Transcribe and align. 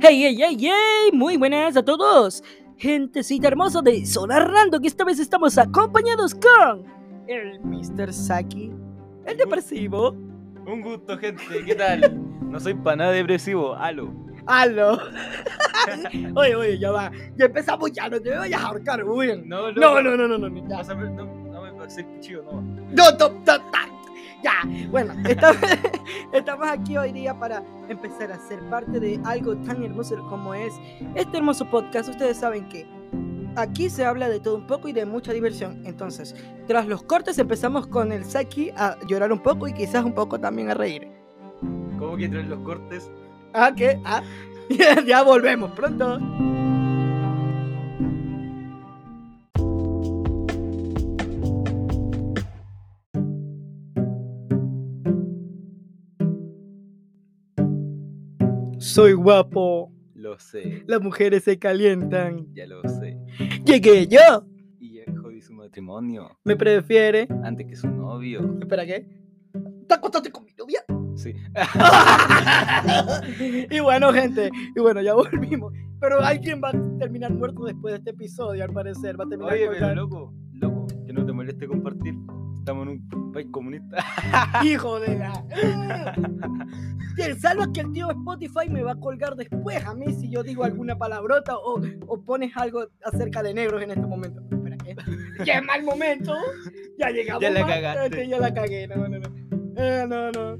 Hey, 0.00 0.22
hey, 0.22 0.36
hey, 0.38 0.56
hey, 0.60 1.10
muy 1.12 1.36
buenas 1.36 1.76
a 1.76 1.84
todos. 1.84 2.42
Gentecita 2.76 3.48
hermosa 3.48 3.82
de 3.82 4.06
Zona 4.06 4.38
Random, 4.40 4.80
que 4.80 4.88
esta 4.88 5.04
vez 5.04 5.18
estamos 5.18 5.58
acompañados 5.58 6.34
con 6.34 6.84
el 7.26 7.60
Mr. 7.60 8.12
Saki, 8.12 8.72
el 9.26 9.36
depresivo. 9.36 10.10
Un 10.66 10.82
gusto, 10.82 11.18
gente. 11.18 11.42
¿Qué 11.66 11.74
tal? 11.74 12.16
No 12.48 12.60
soy 12.60 12.74
para 12.74 12.96
nada 12.96 13.10
depresivo. 13.12 13.74
Halo. 13.74 14.12
¡Aló! 14.46 14.98
oye, 16.36 16.54
oye, 16.54 16.78
ya 16.78 16.90
va. 16.90 17.10
Ya 17.36 17.44
empezamos, 17.46 17.92
ya 17.92 18.08
no 18.08 18.18
te 18.20 18.30
vayas 18.34 18.62
a 18.62 18.66
ahorcar, 18.68 19.04
güey. 19.04 19.42
No, 19.44 19.70
No, 19.72 20.00
no, 20.00 20.16
no, 20.16 20.16
no, 20.16 20.38
no, 20.38 20.48
no, 20.48 20.68
ya. 20.68 20.78
Pásame- 20.78 21.10
no, 21.14 21.24
no 21.26 21.62
me 21.62 21.70
va 21.72 21.82
a 21.82 21.86
hacer 21.86 22.06
cuchillo, 22.06 22.42
no. 22.44 22.62
No, 22.62 23.10
no, 23.18 23.28
no, 23.28 23.58
no. 23.58 23.77
Ya, 24.42 24.62
bueno, 24.90 25.14
estamos, 25.28 25.60
estamos 26.32 26.68
aquí 26.68 26.96
hoy 26.96 27.12
día 27.12 27.38
para 27.38 27.62
empezar 27.88 28.32
a 28.32 28.38
ser 28.38 28.60
parte 28.70 29.00
de 29.00 29.20
algo 29.24 29.56
tan 29.58 29.82
hermoso 29.82 30.16
como 30.28 30.54
es 30.54 30.74
este 31.14 31.38
hermoso 31.38 31.68
podcast. 31.68 32.08
Ustedes 32.08 32.38
saben 32.38 32.68
que 32.68 32.86
aquí 33.56 33.90
se 33.90 34.04
habla 34.04 34.28
de 34.28 34.40
todo 34.40 34.56
un 34.56 34.66
poco 34.66 34.88
y 34.88 34.92
de 34.92 35.06
mucha 35.06 35.32
diversión. 35.32 35.82
Entonces, 35.84 36.34
tras 36.66 36.86
los 36.86 37.02
cortes 37.02 37.38
empezamos 37.38 37.86
con 37.86 38.12
el 38.12 38.24
Saki 38.24 38.70
a 38.76 38.96
llorar 39.06 39.32
un 39.32 39.42
poco 39.42 39.66
y 39.66 39.72
quizás 39.72 40.04
un 40.04 40.14
poco 40.14 40.38
también 40.38 40.70
a 40.70 40.74
reír. 40.74 41.08
¿Cómo 41.98 42.16
que 42.16 42.28
traen 42.28 42.48
los 42.48 42.60
cortes? 42.60 43.10
Ah, 43.54 43.72
¿qué? 43.74 44.00
Ah, 44.04 44.22
ya 45.06 45.22
volvemos 45.22 45.72
pronto. 45.72 46.18
Soy 58.78 59.12
guapo, 59.12 59.92
Lo 60.14 60.38
sé, 60.38 60.84
las 60.86 61.00
mujeres 61.00 61.44
se 61.44 61.58
calientan. 61.58 62.46
ya 62.54 62.66
lo 62.66 62.82
sé. 62.88 63.18
Llegué 63.64 64.06
yo. 64.06 64.44
Y 64.78 64.94
ya 64.94 65.02
jodí 65.20 65.40
su 65.40 65.52
matrimonio 65.52 66.38
¿Me 66.44 66.56
prefiere? 66.56 67.26
antes 67.42 67.66
que 67.66 67.76
su 67.76 67.88
novio. 67.88 68.56
Espera, 68.60 68.86
¿qué? 68.86 69.06
¿Te 69.88 69.94
acostaste 69.94 70.30
con 70.30 70.44
mi 70.44 70.52
novia? 70.56 70.80
Sí. 71.16 71.34
y 73.70 73.80
bueno, 73.80 74.12
gente, 74.12 74.50
y 74.76 74.80
bueno, 74.80 75.00
ya 75.02 75.14
volvimos. 75.14 75.72
Pero 76.00 76.20
alguien 76.20 76.60
va 76.62 76.68
a 76.70 76.98
terminar 76.98 77.32
muerto 77.32 77.64
después 77.64 77.92
de 77.92 77.98
este 77.98 78.10
episodio, 78.10 78.62
al 78.62 78.72
parecer. 78.72 79.18
Va 79.18 79.24
a 79.24 79.28
terminar 79.28 79.52
Oye, 79.52 79.68
pero 79.68 79.94
loco, 79.96 80.32
loco, 80.52 80.86
que 81.04 81.12
no 81.12 81.26
te 81.26 81.32
moleste 81.32 81.66
compartir. 81.66 82.14
Estamos 82.68 82.86
en 82.86 83.00
un 83.16 83.32
país 83.32 83.46
comunista. 83.50 83.96
Hijo 84.62 85.00
de 85.00 85.18
la. 85.18 85.32
Te 87.16 87.34
salvas 87.40 87.68
que 87.68 87.80
el 87.80 87.92
tío 87.92 88.10
Spotify 88.10 88.68
me 88.68 88.82
va 88.82 88.92
a 88.92 88.96
colgar 89.00 89.36
después 89.36 89.82
a 89.86 89.94
mí 89.94 90.12
si 90.12 90.28
yo 90.28 90.42
digo 90.42 90.64
alguna 90.64 90.98
palabrota 90.98 91.56
o, 91.56 91.80
o 92.06 92.20
pones 92.20 92.54
algo 92.58 92.86
acerca 93.02 93.42
de 93.42 93.54
negros 93.54 93.82
en 93.82 93.92
este 93.92 94.06
momento. 94.06 94.42
Espera, 94.50 94.76
¿qué? 94.84 94.96
¡Qué 95.46 95.62
mal 95.62 95.82
momento! 95.82 96.36
Ya 96.98 97.08
llegamos. 97.08 97.40
Ya 97.40 97.48
la 97.52 97.66
cagaste. 97.66 98.04
este, 98.04 98.28
Ya 98.28 98.38
la 98.38 98.52
cagué, 98.52 98.86
no, 98.86 99.08
no, 99.08 99.18
no. 99.18 99.28
Eh, 99.78 100.06
no, 100.06 100.30
no. 100.30 100.58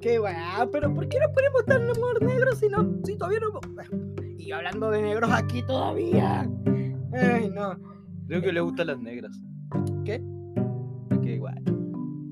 Qué 0.00 0.18
guay, 0.18 0.36
pero 0.70 0.94
¿por 0.94 1.08
qué 1.08 1.18
no 1.18 1.32
ponemos 1.32 1.64
tan 1.66 1.82
humor 1.90 2.22
negro 2.22 2.54
si 2.54 2.68
no, 2.68 2.88
si 3.02 3.18
todavía 3.18 3.40
no. 3.40 3.60
Y 4.38 4.52
hablando 4.52 4.88
de 4.92 5.02
negros 5.02 5.32
aquí 5.32 5.64
todavía. 5.64 6.48
Ay, 7.12 7.50
no. 7.52 7.76
Creo 8.28 8.40
que 8.40 8.52
le 8.52 8.60
gustan 8.60 8.86
las 8.86 9.00
negras. 9.00 9.36
¿Qué? 10.04 10.22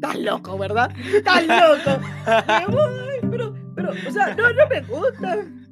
Estás 0.09 0.25
loco, 0.25 0.57
¿verdad? 0.57 0.91
Estás 0.99 1.47
loco. 1.47 2.01
Voy, 2.73 3.31
pero, 3.31 3.55
pero, 3.75 3.91
o 3.91 4.11
sea, 4.11 4.35
no, 4.35 4.53
no 4.53 4.67
me 4.69 4.81
gustan. 4.81 5.69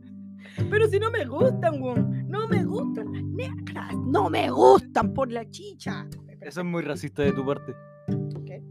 Pero 0.71 0.89
si 0.89 0.99
no 0.99 1.11
me 1.11 1.25
gustan, 1.25 1.81
weón. 1.81 2.29
No 2.29 2.47
me 2.49 2.63
gustan 2.65 3.13
las 3.13 3.23
negras. 3.23 3.95
No 4.07 4.29
me 4.29 4.51
gustan 4.51 5.15
por 5.15 5.33
la 5.33 5.49
chicha. 5.51 6.07
Eso 6.41 6.61
es 6.61 6.67
muy 6.67 6.83
racista 6.83 7.23
de 7.23 7.33
tu 7.33 7.47
parte. 7.47 7.75
¿Qué? 8.45 8.63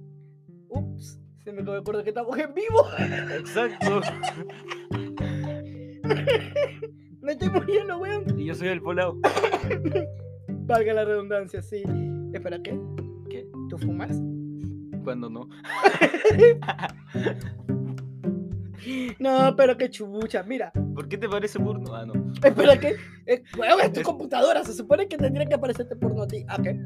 Ups. 0.69 1.19
Se 1.43 1.51
me 1.51 1.61
acuerdo 1.61 2.03
que 2.03 2.09
estamos 2.09 2.37
en 2.37 2.53
vivo. 2.53 2.85
Exacto. 3.39 4.01
Me 7.21 7.31
estoy 7.31 7.49
muriendo, 7.49 7.97
weón. 7.97 8.39
Y 8.39 8.45
yo 8.45 8.53
soy 8.53 8.67
el 8.67 8.81
volado. 8.81 9.17
Valga 10.47 10.93
la 10.93 11.05
redundancia, 11.05 11.59
sí. 11.63 11.81
Espera, 12.33 12.61
¿qué? 12.61 12.79
¿Qué? 13.29 13.47
¿Tú 13.67 13.79
fumas? 13.79 14.21
Cuando 15.05 15.29
no. 15.29 15.47
No, 19.17 19.55
pero 19.55 19.77
qué 19.77 19.89
chubucha. 19.89 20.43
Mira, 20.43 20.71
¿Por 20.93 21.07
qué 21.07 21.17
te 21.17 21.27
parece 21.27 21.59
porno? 21.59 21.95
Ah, 21.95 22.05
no. 22.05 22.13
espera, 22.43 22.79
¿qué? 22.79 22.95
Eh, 23.25 23.41
weón, 23.57 23.79
es 23.81 23.93
tu 23.93 24.01
computadora. 24.03 24.63
Se 24.63 24.73
supone 24.73 25.07
que 25.07 25.17
tendría 25.17 25.47
que 25.47 25.55
aparecerte 25.55 25.95
porno 25.95 26.21
a 26.23 26.27
ti. 26.27 26.45
¿A 26.47 26.61
qué? 26.61 26.83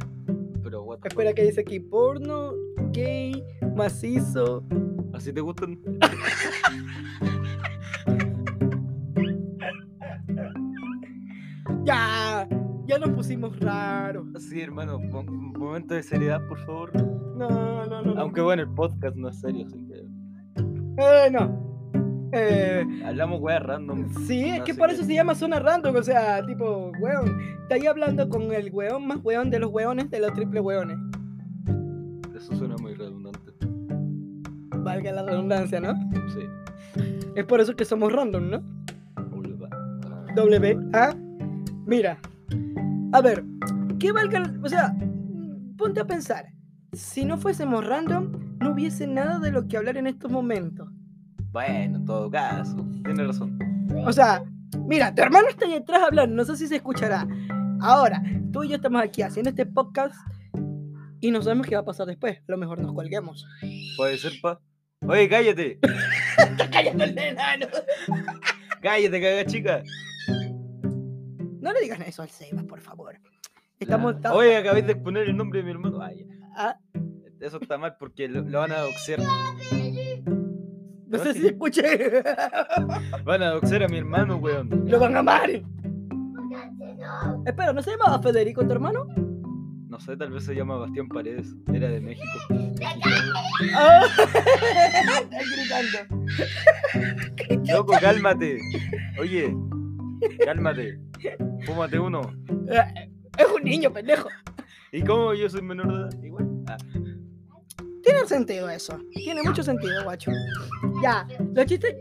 Pero 0.64 0.84
what 0.84 1.00
the 1.00 1.10
Espera, 1.10 1.30
fuck? 1.32 1.36
que 1.36 1.44
dice 1.44 1.62
aquí? 1.62 1.80
Porno, 1.82 2.54
gay, 2.92 3.44
macizo. 3.76 4.64
¿Así 5.14 5.34
te 5.34 5.42
gustan? 5.42 5.78
Ya, 11.86 12.48
ya 12.90 12.98
nos 12.98 13.10
pusimos 13.12 13.58
raros. 13.60 14.26
Sí, 14.40 14.60
hermano, 14.62 14.98
un 14.98 15.54
momento 15.54 15.94
de 15.94 16.04
seriedad, 16.04 16.42
por 16.48 16.58
favor. 16.66 16.92
No, 17.38 17.48
no, 17.50 17.86
no. 17.86 18.02
no. 18.02 18.20
Aunque 18.20 18.42
bueno, 18.42 18.64
el 18.64 18.70
podcast 18.70 19.16
no 19.16 19.30
es 19.30 19.40
serio, 19.40 19.66
así 19.68 19.78
que 19.88 20.00
Eh, 20.98 21.30
no. 21.32 21.70
Eh, 22.32 22.86
hablamos 23.06 23.40
weas 23.42 23.64
random. 23.64 24.08
sí, 24.28 24.44
es 24.50 24.62
que 24.62 24.74
por 24.76 24.90
eso 24.92 25.04
se 25.04 25.14
llama 25.16 25.34
zona 25.36 25.60
random, 25.60 25.96
o 25.96 26.04
sea, 26.04 26.46
tipo, 26.46 26.92
weón. 27.00 27.40
Está 27.62 27.76
ahí 27.76 27.86
hablando 27.88 28.28
con 28.28 28.52
el 28.54 28.72
weón 28.74 29.08
más 29.08 29.20
weón 29.24 29.50
de 29.50 29.60
los 29.60 29.72
weones 29.72 30.10
de 30.10 30.20
los 30.20 30.34
triple 30.34 30.60
weones. 30.60 30.98
Eso 32.36 32.56
suena 32.56 32.76
muy 32.82 32.94
redundante. 32.96 33.40
Valga 34.78 35.12
la 35.12 35.24
redundancia, 35.24 35.80
¿no? 35.80 35.94
Sí. 36.30 36.42
Es 37.36 37.46
por 37.46 37.60
eso 37.62 37.76
que 37.76 37.86
somos 37.86 38.12
random, 38.12 38.50
¿no? 38.50 38.62
Vulva. 39.30 39.70
W, 40.36 40.78
A. 40.94 41.14
Mira. 41.86 42.18
A 43.12 43.22
ver, 43.22 43.44
¿qué 44.00 44.12
valga? 44.12 44.54
O 44.64 44.70
sea, 44.70 44.96
ponte 45.78 46.00
a 46.00 46.06
pensar. 46.06 46.46
Si 46.94 47.26
no 47.26 47.38
fuésemos 47.38 47.86
random, 47.86 48.58
no 48.60 48.72
hubiese 48.72 49.08
nada 49.08 49.40
de 49.40 49.52
lo 49.52 49.68
que 49.68 49.78
hablar 49.78 49.98
en 49.98 50.06
estos 50.06 50.30
momentos. 50.32 50.88
Bueno, 51.52 51.98
en 51.98 52.06
todo 52.06 52.30
caso, 52.30 52.76
tienes 53.04 53.26
razón. 53.26 53.58
O 54.06 54.14
sea, 54.14 54.44
mira, 54.86 55.14
tu 55.16 55.24
hermano 55.24 55.48
está 55.50 55.66
ahí 55.66 55.74
atrás 55.74 56.04
hablando, 56.06 56.36
no 56.36 56.46
sé 56.46 56.56
si 56.56 56.68
se 56.68 56.76
escuchará. 56.76 57.28
Ahora, 57.82 58.22
tú 58.54 58.64
y 58.64 58.70
yo 58.70 58.76
estamos 58.76 59.02
aquí 59.02 59.24
haciendo 59.24 59.50
este 59.50 59.66
podcast 59.66 60.16
y 61.20 61.32
no 61.32 61.42
sabemos 61.42 61.66
qué 61.66 61.76
va 61.76 61.82
a 61.82 61.86
pasar 61.86 62.06
después. 62.06 62.38
A 62.38 62.44
lo 62.52 62.58
mejor 62.58 62.80
nos 62.80 62.94
colguemos. 62.94 63.48
Puede 63.98 64.18
ser, 64.20 64.34
pa. 64.40 64.62
Oye, 65.08 65.28
cállate. 65.28 65.80
¡Está 66.38 66.70
callando 66.70 67.06
el 67.06 67.18
enano! 67.18 67.66
Cállate, 68.82 69.22
caga 69.22 69.46
chica. 69.46 69.84
No 71.70 71.74
le 71.76 71.82
digas 71.82 72.00
eso 72.08 72.24
al 72.24 72.30
Seba, 72.30 72.64
por 72.64 72.82
favor. 72.82 73.16
Estamos. 73.80 74.16
Ya. 74.24 74.34
Oye, 74.34 74.58
acabáis 74.58 74.88
de 74.88 74.94
exponer 74.94 75.30
el 75.30 75.38
nombre 75.38 75.60
de 75.60 75.66
mi 75.66 75.70
hermano. 75.72 76.02
Ay, 76.02 76.26
Ah, 76.58 76.76
eso 77.40 77.60
está 77.62 77.78
mal 77.78 77.96
porque 78.00 78.28
lo, 78.28 78.42
lo 78.42 78.58
van 78.58 78.72
a 78.72 78.80
doxear. 78.80 79.20
no 81.06 81.20
sé 81.20 81.34
si 81.36 81.46
escuché. 81.46 82.24
Van 83.24 83.44
a 83.44 83.52
doxear 83.52 83.84
a 83.84 83.88
mi 83.88 83.98
hermano, 84.00 84.38
weón. 84.38 84.86
Lo 84.88 84.98
van 85.00 85.16
a 85.16 85.20
amar. 85.20 85.48
Espera, 87.46 87.72
¿no 87.72 87.84
se 87.84 87.92
llamaba 87.92 88.20
Federico 88.20 88.66
tu 88.66 88.72
hermano? 88.72 89.06
No 89.88 90.00
sé, 90.00 90.18
tal 90.18 90.32
vez 90.32 90.44
se 90.46 90.56
llama 90.56 90.78
Bastián 90.78 91.08
Paredes. 91.08 91.56
Era 91.72 91.88
de 91.90 92.02
México. 92.02 92.40
Ah, 93.76 94.08
Está 95.22 95.38
gritando. 97.46 97.72
Loco, 97.72 97.94
cálmate. 98.02 98.58
Oye, 99.20 99.56
cálmate. 100.44 101.00
Fúmate 101.66 102.00
uno. 102.00 102.22
Eh, 102.70 103.10
Es 103.38 103.46
un 103.56 103.64
niño, 103.64 103.92
pendejo. 103.92 104.28
¿Y 104.92 105.02
cómo 105.04 105.34
yo 105.34 105.50
soy 105.50 105.62
menor 105.62 105.88
de 105.88 105.96
edad? 106.18 106.24
Igual. 106.24 106.50
Ah, 106.68 106.78
Tiene 108.04 108.26
sentido 108.26 108.70
eso. 108.70 108.98
Tiene 109.14 109.42
mucho 109.44 109.62
sentido, 109.64 110.04
guacho. 110.04 110.32
Ya, 111.04 111.28
los 111.54 111.66
chistes. 111.66 111.96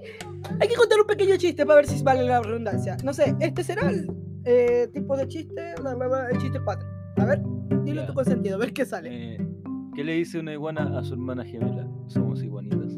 Hay 0.60 0.68
que 0.68 0.74
contar 0.74 0.98
un 1.00 1.06
pequeño 1.06 1.36
chiste 1.36 1.66
para 1.66 1.76
ver 1.76 1.86
si 1.86 2.02
vale 2.02 2.22
la 2.24 2.40
redundancia. 2.40 2.96
No 3.04 3.12
sé, 3.12 3.34
este 3.40 3.62
será 3.64 3.90
el 3.90 4.06
eh, 4.44 4.88
tipo 4.94 5.16
de 5.16 5.26
chiste. 5.28 5.74
el 5.74 6.38
chiste 6.38 6.60
4. 6.64 6.88
A 7.18 7.24
ver, 7.24 7.40
dilo 7.84 8.02
Ya. 8.02 8.06
tú 8.06 8.14
con 8.14 8.24
sentido, 8.24 8.56
a 8.56 8.58
ver 8.58 8.72
qué 8.72 8.86
sale. 8.86 9.34
eh, 9.34 9.46
¿Qué 9.94 10.04
le 10.04 10.12
dice 10.14 10.38
una 10.38 10.52
iguana 10.52 10.96
a 10.98 11.02
su 11.02 11.14
hermana 11.14 11.44
gemela? 11.44 11.86
Somos 12.06 12.42
iguanitas. 12.42 12.92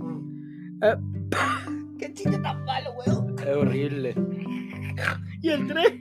Eh, 0.83 0.97
¿Qué 1.99 2.13
chiste 2.15 2.39
tan 2.39 2.65
malo, 2.65 2.91
weón? 2.93 3.37
Es 3.39 3.57
horrible. 3.57 4.15
¿Y 5.43 5.49
el 5.49 5.67
3? 5.67 6.00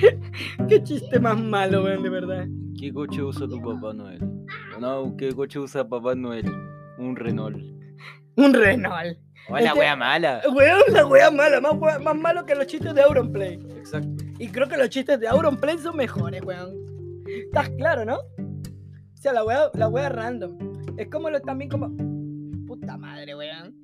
¿Qué 0.68 0.82
chiste 0.82 1.18
más 1.20 1.38
malo, 1.40 1.84
weón, 1.84 2.02
de 2.02 2.08
verdad? 2.10 2.46
¿Qué 2.78 2.92
coche 2.92 3.22
usa 3.22 3.46
tu 3.48 3.60
papá 3.60 3.92
Noel? 3.92 4.20
No, 4.80 5.16
¿qué 5.16 5.32
coche 5.34 5.58
usa 5.58 5.88
papá 5.88 6.14
Noel? 6.14 6.50
Un 6.98 7.16
Renault. 7.16 7.56
Un 8.36 8.54
Renault. 8.54 9.18
O 9.48 9.54
la 9.54 9.60
Este- 9.60 9.78
wea 9.78 9.96
mala. 9.96 10.42
Weón, 10.54 10.82
la 10.92 11.06
wea 11.06 11.30
mala, 11.30 11.60
más, 11.60 11.72
wea- 11.74 11.98
más 11.98 12.16
malo 12.16 12.44
que 12.46 12.54
los 12.54 12.66
chistes 12.66 12.94
de 12.94 13.02
Auronplay. 13.02 13.54
Exacto. 13.76 14.24
Y 14.38 14.48
creo 14.48 14.68
que 14.68 14.76
los 14.76 14.88
chistes 14.90 15.18
de 15.18 15.26
Auronplay 15.28 15.78
son 15.78 15.96
mejores, 15.96 16.42
weón. 16.44 16.74
¿Estás 17.26 17.68
claro, 17.70 18.04
no? 18.04 18.16
O 18.16 19.16
sea, 19.20 19.32
la 19.32 19.44
wea, 19.44 19.70
la 19.74 19.88
wea 19.88 20.08
random. 20.10 20.56
Es 20.96 21.08
como 21.08 21.30
lo 21.30 21.40
también 21.40 21.70
como. 21.70 21.88
Puta 22.66 22.96
madre, 22.96 23.34
weón. 23.34 23.74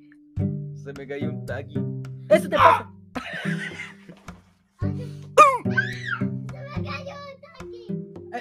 Se 0.75 0.93
me 0.93 1.07
cayó 1.07 1.29
un 1.29 1.45
taqui. 1.45 1.79
Eso 2.29 2.47
te 2.47 2.55
pasa. 2.55 2.91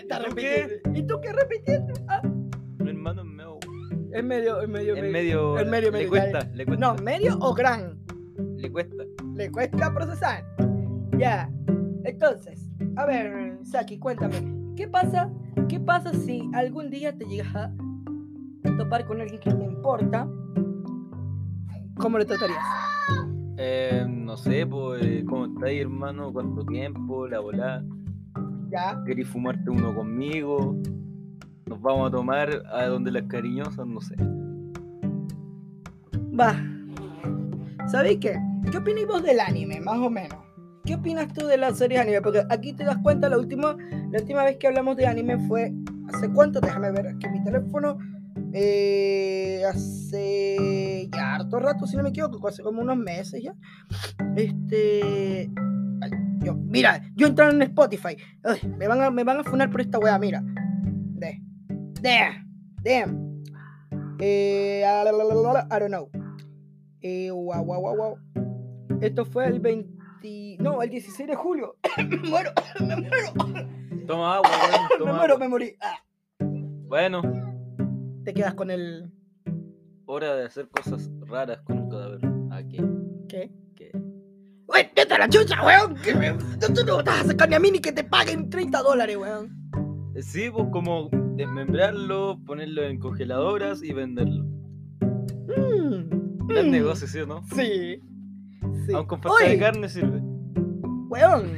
Está 0.05 0.19
¿Y 0.19 0.23
tú 0.23 0.29
repitiendo. 0.29 0.99
¿Y 0.99 1.03
tú 1.07 1.21
qué 1.23 1.33
repitiendo? 1.33 1.93
Ah, 2.09 2.23
Mi 2.79 2.91
hermano 2.91 3.23
es 3.23 3.27
medio. 3.27 3.59
es 4.13 4.25
medio, 4.25 4.61
es 4.63 4.69
medio, 4.69 4.95
Es 4.97 5.03
medio. 5.13 5.59
es 5.59 5.69
medio, 5.69 5.93
medio, 5.93 6.05
Le 6.05 6.09
cuesta, 6.09 6.39
le 6.55 6.67
cuesta. 6.67 6.87
No, 6.87 7.03
medio 7.03 7.39
o 7.41 7.55
gran. 7.55 7.99
Le 8.57 8.71
cuesta. 8.71 9.05
Le 9.35 9.51
cuesta 9.51 9.93
procesar. 9.95 10.45
Ya. 11.19 11.51
Entonces, 12.05 12.69
a 12.97 13.07
ver, 13.07 13.59
Saki, 13.65 13.99
cuéntame. 13.99 14.37
¿Qué 14.77 14.87
pasa? 14.89 15.31
¿Qué 15.69 15.81
pasa 15.81 16.13
si 16.13 16.49
algún 16.53 16.91
día 16.91 17.17
te 17.17 17.25
llegas 17.25 17.55
a 17.55 17.73
topar 18.77 19.07
con 19.07 19.21
alguien 19.21 19.41
que 19.41 19.51
te 19.53 19.65
importa? 19.65 20.29
¿Cómo 21.97 22.19
le 22.19 22.25
tratarías? 22.25 22.59
Eh, 23.57 24.05
no 24.09 24.37
sé, 24.37 24.67
pues, 24.67 25.25
¿cómo 25.29 25.47
estáis, 25.47 25.81
hermano? 25.83 26.33
¿Cuánto 26.33 26.65
tiempo? 26.67 27.27
La 27.29 27.39
volá. 27.41 27.85
Ya. 28.75 29.01
¿Querés 29.07 29.29
fumarte 29.29 29.71
uno 29.71 29.95
conmigo? 29.95 30.77
Nos 31.67 31.81
vamos 31.81 32.09
a 32.09 32.11
tomar 32.11 32.51
a 32.73 32.87
donde 32.87 33.13
las 33.13 33.23
cariñosas, 33.29 33.87
no 33.87 34.01
sé. 34.01 34.17
Va. 36.39 36.57
¿Sabéis 37.87 38.19
qué? 38.21 38.37
¿Qué 38.69 38.77
opináis 38.77 39.07
vos 39.07 39.23
del 39.23 39.39
anime, 39.39 39.81
más 39.81 39.99
o 39.99 40.11
menos? 40.11 40.39
¿Qué 40.85 40.97
opinas 40.97 41.33
tú 41.33 41.47
de 41.47 41.57
las 41.57 41.79
series 41.79 42.01
anime? 42.01 42.21
Porque 42.21 42.43
aquí 42.51 42.73
te 42.73 42.83
das 42.83 42.99
cuenta, 42.99 43.29
la 43.29 43.39
última, 43.39 43.77
la 44.11 44.19
última 44.19 44.43
vez 44.43 44.57
que 44.57 44.67
hablamos 44.67 44.97
de 44.97 45.07
anime 45.07 45.39
fue. 45.47 45.73
¿Hace 46.13 46.29
cuánto? 46.33 46.61
Déjame 46.61 46.91
ver 46.91 47.07
aquí 47.07 47.29
mi 47.29 47.45
teléfono. 47.45 47.97
Eh, 48.53 49.63
hace 49.69 51.09
ya 51.13 51.37
harto 51.37 51.61
rato, 51.61 51.87
si 51.87 51.97
no 51.97 52.03
me 52.03 52.09
equivoco, 52.09 52.49
hace 52.49 52.65
como 52.65 52.83
unos 52.83 52.97
meses 52.97 53.41
ya. 53.41 53.55
Este. 54.35 55.49
Yo, 56.45 56.55
mira, 56.55 57.01
yo 57.17 57.27
entré 57.29 57.49
en 57.49 57.63
Spotify. 57.63 58.17
Me, 58.79 58.87
van 58.87 59.01
a, 59.01 59.11
me 59.11 59.25
van 59.25 59.39
a 59.39 59.45
funar 59.45 59.71
por 59.71 59.81
esta 59.81 59.99
wea, 59.99 60.19
mira. 60.19 60.43
De. 60.45 61.41
De. 62.01 62.19
Damn. 62.83 63.43
Eh, 64.21 64.83
I 64.85 65.79
don't 65.79 65.89
know. 65.89 66.11
Eh, 67.01 67.31
wow, 67.31 67.65
wow, 67.65 67.81
wow, 67.81 67.97
wow. 67.97 68.19
Esto 69.01 69.25
fue 69.25 69.47
el 69.47 69.61
20. 69.61 69.95
No, 70.59 70.81
el 70.83 70.91
16 70.91 71.29
de 71.29 71.35
julio. 71.35 71.77
me 71.99 72.17
muero, 72.19 72.51
me 72.81 72.97
muero. 72.97 73.67
Toma 74.07 74.37
agua, 74.37 74.51
weón, 74.51 74.89
Me 75.07 75.13
muero, 75.13 75.35
agua. 75.35 75.39
me 75.39 75.49
morí. 75.49 75.77
Ah, 75.81 75.99
Bueno, 76.41 77.23
te 78.25 78.33
quedas 78.33 78.55
con 78.55 78.71
el. 78.71 79.11
hora 80.07 80.35
de 80.37 80.47
hacer 80.47 80.69
cosas 80.69 81.11
raras 81.27 81.61
con 81.63 81.79
un 81.79 81.91
cadáver. 81.91 82.21
¿A 82.51 82.63
qué? 82.69 83.51
¿Qué? 84.75 84.83
¿Qué? 84.83 84.87
¡Uy, 84.87 84.91
vete 84.97 85.15
a 85.15 85.19
la 85.19 85.29
chucha, 85.29 85.65
weón! 85.65 85.95
Que 85.97 86.15
me... 86.15 86.33
Tú 86.33 86.85
no 86.85 87.03
vas 87.03 87.21
a 87.21 87.25
sacar 87.25 87.49
ni 87.49 87.55
a 87.55 87.61
mí 87.61 87.71
ni 87.71 87.81
que 87.81 87.93
te 87.93 88.05
paguen 88.05 88.51
30 88.51 88.83
dólares, 88.83 89.17
weón. 89.17 89.65
Sí, 90.21 90.51
pues 90.51 90.67
como 90.73 91.09
desmembrarlo, 91.37 92.39
ponerlo 92.47 92.85
en 92.85 92.99
congeladoras 92.99 93.83
y 93.83 93.93
venderlo. 93.93 94.45
Mm, 95.05 96.47
Gran 96.47 96.69
mm, 96.69 96.71
negocio, 96.71 97.09
¿sí 97.09 97.21
o 97.21 97.27
no? 97.27 97.43
Sí. 97.55 98.01
sí. 98.87 98.95
Aún 98.95 99.07
con 99.07 99.21
de 99.21 99.29
Oye, 99.29 99.59
carne 99.59 99.89
sirve. 99.89 100.21
Weón. 101.09 101.57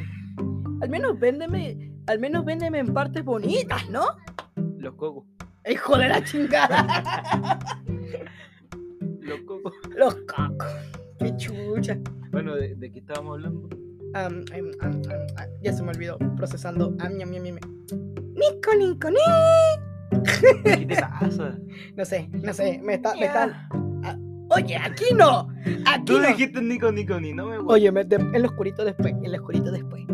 Al 0.80 0.88
menos 0.88 1.18
véndeme. 1.18 1.92
Al 2.06 2.18
menos 2.18 2.44
véndeme 2.44 2.78
en 2.78 2.94
partes 2.94 3.24
bonitas, 3.24 3.88
¿no? 3.90 4.04
Los 4.78 4.94
cocos. 4.94 5.24
Hijo 5.68 5.98
de 5.98 6.08
la 6.08 6.22
chingada. 6.22 7.58
Los 9.20 9.40
cocos. 9.40 9.72
Los 9.96 10.14
cocos. 10.14 10.72
Qué 11.18 11.36
chucha. 11.36 11.98
Bueno, 12.36 12.54
¿de, 12.54 12.74
de 12.74 12.92
qué 12.92 12.98
estábamos 12.98 13.36
hablando? 13.36 13.66
Am, 14.12 14.44
am, 14.52 14.70
am, 14.82 14.90
am, 15.10 15.26
ah, 15.38 15.46
ya 15.62 15.72
se 15.72 15.82
me 15.82 15.88
olvidó. 15.92 16.18
Procesando. 16.36 16.94
Am, 17.00 17.14
ñam, 17.16 17.30
ñam. 17.30 17.44
Nico, 18.34 18.74
nico, 18.78 19.08
ni. 19.10 19.16
¿Qué 20.62 20.84
te 20.84 20.96
pasa? 20.96 21.56
No 21.96 22.04
sé, 22.04 22.28
no 22.28 22.52
sé. 22.52 22.78
Me 22.82 22.94
está. 22.96 23.14
Me 23.14 23.24
está... 23.24 23.66
ah, 24.04 24.18
oye, 24.50 24.76
aquí 24.76 25.14
no. 25.14 25.48
Aquí 25.86 26.04
Tú 26.04 26.18
no. 26.20 26.28
dijiste 26.28 26.60
Nico 26.60 26.92
Nico 26.92 27.18
ni, 27.18 27.32
no 27.32 27.46
me 27.46 27.56
voy. 27.56 27.76
Oye, 27.76 27.90
me- 27.90 28.04
de- 28.04 28.16
en 28.16 28.42
lo 28.42 28.48
oscurito 28.48 28.84
después. 28.84 29.14
En 29.22 29.32
lo 29.32 29.38
oscurito 29.38 29.70
después. 29.72 30.04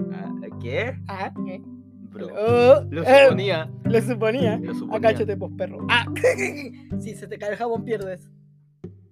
¿Qué? 0.61 0.97
Ah, 1.09 1.33
¿eh? 1.49 1.61
Bro. 1.65 2.29
Oh, 2.37 2.85
Lo 2.89 3.03
eh, 3.03 3.25
suponía. 3.25 3.69
lo 3.83 4.01
suponía. 4.01 4.59
Lo 4.59 4.75
suponía. 4.75 4.97
Agáchate, 4.97 5.37
pues, 5.37 5.51
perro. 5.59 5.85
Ah. 5.91 6.05
si 7.01 7.17
se 7.17 7.27
te 7.27 7.37
cae 7.37 7.51
el 7.51 7.57
jabón, 7.57 7.85
pierdes. 7.85 8.31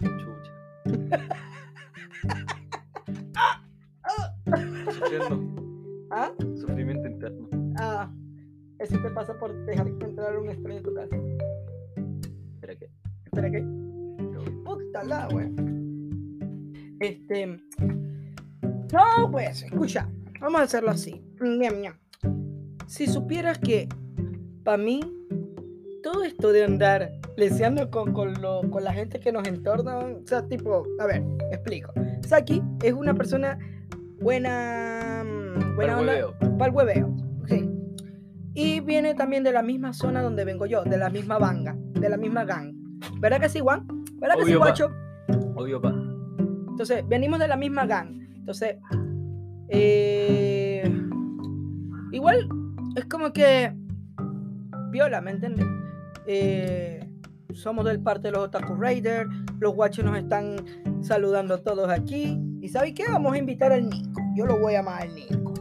Chucha. 0.00 1.18
Sufriendo. 4.88 6.06
¿Ah? 6.10 6.32
Sufrimiento 6.56 7.08
interno. 7.08 7.48
Ah. 7.78 8.12
Eso 8.78 8.96
te 9.02 9.10
pasa 9.10 9.38
por 9.38 9.54
dejar 9.66 9.86
entrar 9.88 10.38
un 10.38 10.48
extraño 10.48 10.78
en 10.78 10.82
tu 10.82 10.94
casa. 10.94 11.16
¿Espera 12.54 12.74
qué? 12.76 12.90
Espera, 13.26 13.50
¿qué? 13.50 13.62
Puta 14.64 15.04
la, 15.04 15.28
wey. 15.28 15.54
Este. 17.00 17.46
No, 18.92 19.30
pues, 19.30 19.62
escucha. 19.62 20.08
Vamos 20.40 20.60
a 20.60 20.64
hacerlo 20.64 20.90
así. 20.90 21.22
Si 22.86 23.06
supieras 23.06 23.58
que, 23.58 23.88
para 24.64 24.78
mí, 24.78 25.00
todo 26.02 26.24
esto 26.24 26.50
de 26.52 26.64
andar 26.64 27.12
leseando 27.36 27.90
con, 27.90 28.12
con, 28.12 28.40
lo- 28.40 28.62
con 28.70 28.82
la 28.84 28.92
gente 28.92 29.20
que 29.20 29.30
nos 29.32 29.46
entorna, 29.46 29.98
o 29.98 30.26
sea, 30.26 30.46
tipo, 30.48 30.84
a 30.98 31.06
ver, 31.06 31.22
explico. 31.52 31.92
Saki 32.26 32.62
es 32.82 32.92
una 32.94 33.14
persona 33.14 33.58
buena. 34.20 35.24
mm, 35.24 35.76
buena 35.76 35.92
Pa'l 35.94 36.00
onda 36.00 36.12
hueveo. 36.12 36.58
para 36.58 36.66
el 36.70 36.76
hueveo. 36.76 37.16
Sí. 37.46 37.70
Y 38.54 38.80
viene 38.80 39.14
también 39.14 39.42
de 39.44 39.52
la 39.52 39.62
misma 39.62 39.92
zona 39.92 40.22
donde 40.22 40.44
vengo 40.44 40.66
yo, 40.66 40.82
de 40.84 40.98
la 40.98 41.08
misma 41.10 41.38
banga, 41.38 41.76
de 41.78 42.08
la 42.08 42.16
misma 42.16 42.44
gang. 42.44 42.74
¿Verdad 43.20 43.40
que 43.40 43.48
sí, 43.48 43.60
Juan? 43.60 43.86
¿Verdad 44.20 44.36
que 44.36 44.44
sí, 44.44 44.52
pa. 44.52 44.58
guacho? 44.58 44.90
Obvio, 45.56 45.80
pa. 45.80 45.94
Entonces, 46.68 47.06
venimos 47.08 47.38
de 47.38 47.48
la 47.48 47.56
misma 47.56 47.86
gang. 47.86 48.20
Entonces, 48.34 48.76
eh, 49.68 50.82
igual 52.12 52.48
es 52.96 53.04
como 53.06 53.32
que 53.32 53.72
viola, 54.90 55.20
¿me 55.20 55.30
entiendes? 55.30 55.66
Eh, 56.26 57.06
somos 57.52 57.84
del 57.84 58.00
parte 58.00 58.28
de 58.28 58.32
los 58.32 58.44
Otaku 58.46 58.74
Raiders, 58.74 59.28
los 59.60 59.74
guachos 59.74 60.04
nos 60.04 60.16
están 60.16 60.56
saludando 61.02 61.58
todos 61.58 61.88
aquí. 61.90 62.38
¿Y 62.70 62.72
sabes 62.72 62.92
qué? 62.94 63.02
Vamos 63.10 63.32
a 63.32 63.38
invitar 63.38 63.72
al 63.72 63.90
Nico. 63.90 64.22
Yo 64.36 64.46
lo 64.46 64.56
voy 64.56 64.74
a 64.74 64.78
llamar 64.78 65.02
al 65.02 65.12
Nico. 65.12 65.54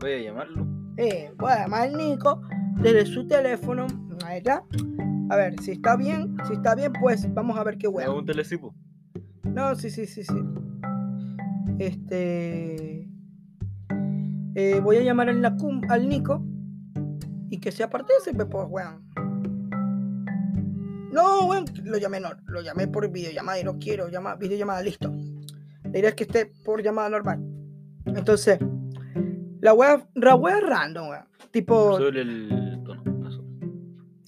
Voy 0.00 0.12
a 0.12 0.18
llamarlo. 0.22 0.66
Eh, 0.96 1.32
voy 1.38 1.52
a 1.52 1.60
llamar 1.60 1.82
al 1.82 1.96
Nico 1.96 2.42
desde 2.82 3.06
su 3.06 3.24
teléfono. 3.28 3.86
Está. 4.28 4.64
A 5.30 5.36
ver, 5.36 5.54
si 5.62 5.70
está 5.70 5.94
bien, 5.94 6.36
si 6.48 6.54
está 6.54 6.74
bien, 6.74 6.92
pues 7.00 7.32
vamos 7.32 7.56
a 7.56 7.62
ver 7.62 7.78
qué 7.78 7.86
huevo. 7.86 8.18
un 8.18 8.26
telecipo. 8.26 8.74
No, 9.44 9.76
sí, 9.76 9.88
sí, 9.88 10.04
sí, 10.04 10.24
sí. 10.24 10.34
Este. 11.78 13.08
eh, 14.56 14.80
voy 14.82 14.96
a 14.96 15.02
llamar 15.02 15.28
al, 15.28 15.40
Nacum, 15.40 15.80
al 15.88 16.08
Nico 16.08 16.44
y 17.50 17.60
que 17.60 17.70
sea 17.70 17.88
partícipe, 17.88 18.46
pues, 18.46 18.66
weón. 18.68 19.08
No, 21.12 21.46
weón, 21.46 21.66
lo 21.84 21.98
llamé, 21.98 22.18
no, 22.18 22.30
lo 22.46 22.62
llamé 22.62 22.88
por 22.88 23.08
videollamada 23.12 23.60
y 23.60 23.62
no 23.62 23.78
quiero 23.78 24.08
llamar 24.08 24.40
videollamada, 24.40 24.82
listo. 24.82 25.14
La 25.92 25.98
idea 25.98 26.10
es 26.10 26.14
que 26.14 26.24
esté 26.24 26.46
por 26.64 26.82
llamada 26.82 27.08
normal. 27.10 27.40
Entonces, 28.06 28.58
la 29.60 29.72
wea, 29.74 30.06
la 30.14 30.34
wea 30.34 30.60
random, 30.60 31.08
weón. 31.08 31.24
Tipo, 31.50 31.96
Sobre 31.98 32.20
el 32.22 32.82
tono. 32.84 33.28
Eso. 33.28 33.44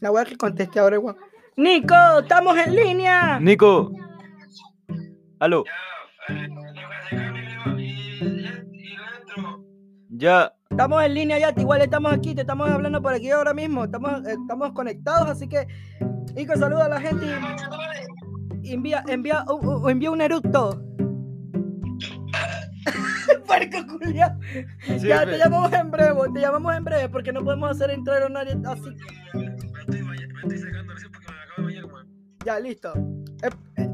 la 0.00 0.11
wea 0.11 0.25
que 0.25 0.37
conteste 0.37 0.79
ahora, 0.81 0.99
weón. 0.99 1.17
Nico, 1.57 1.95
estamos 2.23 2.57
en 2.59 2.75
línea. 2.75 3.38
Nico. 3.40 3.93
Aló. 5.38 5.64
Ya. 10.09 10.52
Estamos 10.71 11.02
en 11.05 11.14
línea 11.14 11.38
ya, 11.38 11.52
igual 11.61 11.83
estamos 11.83 12.12
aquí, 12.12 12.35
te 12.35 12.43
estamos 12.43 12.69
hablando 12.71 13.02
por 13.02 13.12
aquí 13.12 13.31
ahora 13.31 13.52
mismo, 13.52 13.85
estamos, 13.85 14.25
eh, 14.26 14.37
estamos 14.40 14.73
conectados, 14.73 15.29
así 15.29 15.49
que 15.49 15.67
Nico 16.35 16.57
saluda 16.57 16.87
a 16.87 16.88
la 16.88 17.00
gente 17.00 17.26
y 18.62 18.73
envía, 18.75 19.02
envía, 19.09 19.45
un- 19.49 19.67
un- 19.67 19.90
envía 19.90 20.11
un 20.11 20.21
eructo. 20.21 20.81
Puerco 23.47 23.87
culiao. 23.99 24.39
Sí, 24.83 24.99
Ya 25.09 25.25
te 25.25 25.39
llamamos 25.39 25.73
en 25.73 25.91
breve, 25.91 26.15
te 26.35 26.41
llamamos 26.41 26.77
en 26.77 26.85
breve 26.85 27.09
porque 27.09 27.33
no 27.33 27.43
podemos 27.45 27.71
hacer 27.71 27.91
entrar 27.91 28.23
a 28.23 28.29
nadie 28.29 28.57
así. 28.67 28.91
Ya, 32.45 32.59
listo. 32.59 32.93
Eh, 33.43 33.51
eh, 33.77 33.89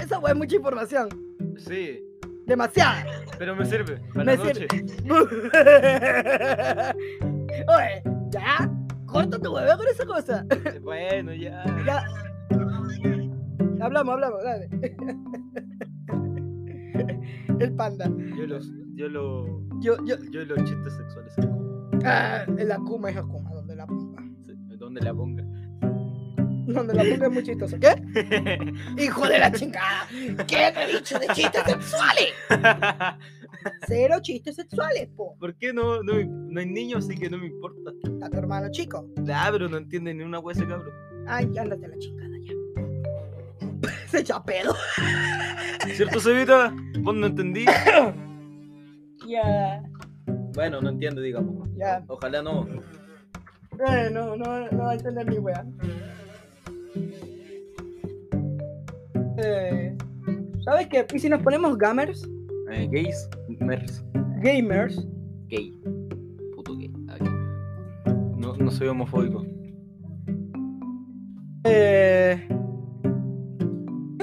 esa 0.00 0.20
fue 0.20 0.34
mucha 0.34 0.56
información. 0.56 1.08
Sí, 1.56 2.00
Demasiada. 2.46 3.04
pero 3.38 3.54
me 3.54 3.64
sirve 3.64 4.00
para 4.14 4.24
Me 4.24 4.36
la 4.36 4.44
noche. 4.44 4.66
Oye, 7.68 8.02
ya. 8.30 8.70
Corta 9.06 9.38
tu 9.38 9.54
huevo 9.54 9.76
con 9.78 9.86
esa 9.88 10.04
cosa. 10.06 10.44
Bueno, 10.82 11.32
ya. 11.34 11.64
Ya. 11.86 12.04
Hablamos, 13.80 14.14
hablamos, 14.14 14.42
dale. 14.42 14.68
El 17.60 17.74
panda. 17.74 18.10
Yo 18.36 18.46
los, 18.46 18.70
yo 18.94 19.08
lo, 19.08 19.62
Yo, 19.80 19.96
yo. 20.04 20.16
yo 20.30 20.44
los 20.44 20.58
chistes 20.64 20.94
sexuales. 20.96 21.34
Ah, 22.04 22.44
el 22.56 22.70
Akuma 22.70 23.10
es 23.10 23.16
Akuma, 23.16 23.50
donde 23.52 23.74
la 23.76 23.86
ponga. 23.86 24.22
Sí, 24.46 24.52
Donde 24.78 25.00
la 25.00 25.12
ponga. 25.14 25.42
Donde 26.66 26.94
la 26.94 27.02
ponga 27.02 27.26
es 27.26 27.32
muy 27.32 27.42
chistoso. 27.42 27.76
¿Qué? 27.80 27.94
Hijo 29.02 29.26
de 29.26 29.38
la 29.38 29.50
chingada. 29.50 30.06
¿Qué 30.46 30.72
te 30.74 30.82
he 30.84 30.96
dicho 30.98 31.18
de 31.18 31.26
chistes 31.28 31.62
sexuales? 31.64 32.32
Cero 33.86 34.16
chistes 34.22 34.54
sexuales, 34.56 35.08
po. 35.16 35.36
¿Por 35.38 35.56
qué 35.56 35.72
no, 35.72 36.02
no, 36.02 36.12
no 36.24 36.60
hay 36.60 36.66
niños 36.66 37.04
así 37.04 37.16
que 37.18 37.28
no 37.28 37.38
me 37.38 37.46
importa? 37.46 37.90
A 38.22 38.30
tu 38.30 38.36
hermano 38.38 38.68
chico. 38.70 39.08
Ah, 39.32 39.48
pero 39.50 39.68
no 39.68 39.78
entiende 39.78 40.14
ni 40.14 40.22
una 40.22 40.38
hueá 40.38 40.54
ese 40.54 40.66
cabrón. 40.66 40.92
Ay, 41.26 41.46
ándate 41.58 41.84
a 41.84 41.88
la 41.88 41.98
chingada. 41.98 42.27
Se 44.10 44.20
echa 44.20 44.42
pedo. 44.42 44.74
¿Cierto, 45.94 46.20
Cevita? 46.20 46.74
¿Vos 47.00 47.14
no 47.14 47.26
entendí? 47.26 47.64
Ya. 49.28 49.82
Bueno, 50.54 50.80
no 50.80 50.88
entiende, 50.88 51.20
digamos. 51.20 51.68
Ya. 51.76 52.02
Ojalá 52.06 52.40
no. 52.40 52.66
Eh, 53.86 54.08
no, 54.10 54.36
no, 54.36 54.70
no 54.70 54.78
va 54.84 54.92
a 54.92 54.94
entender 54.94 55.26
mi 55.28 55.36
wea. 55.38 55.66
Eh, 59.36 59.94
¿Sabes 60.64 60.86
qué? 60.86 61.06
¿Y 61.12 61.18
si 61.18 61.28
nos 61.28 61.42
ponemos 61.42 61.76
gamers? 61.76 62.26
Eh, 62.70 62.88
gays, 62.90 63.28
mers, 63.60 64.02
Gamers. 64.40 65.06
gay. 65.48 65.78
Puto 66.56 66.74
gay. 66.76 66.90
Ah, 67.10 67.16
gay. 67.20 68.14
No, 68.36 68.56
no 68.56 68.70
soy 68.70 68.88
homofóbico. 68.88 69.44
Eh, 71.64 72.46
¿Qué 72.48 72.54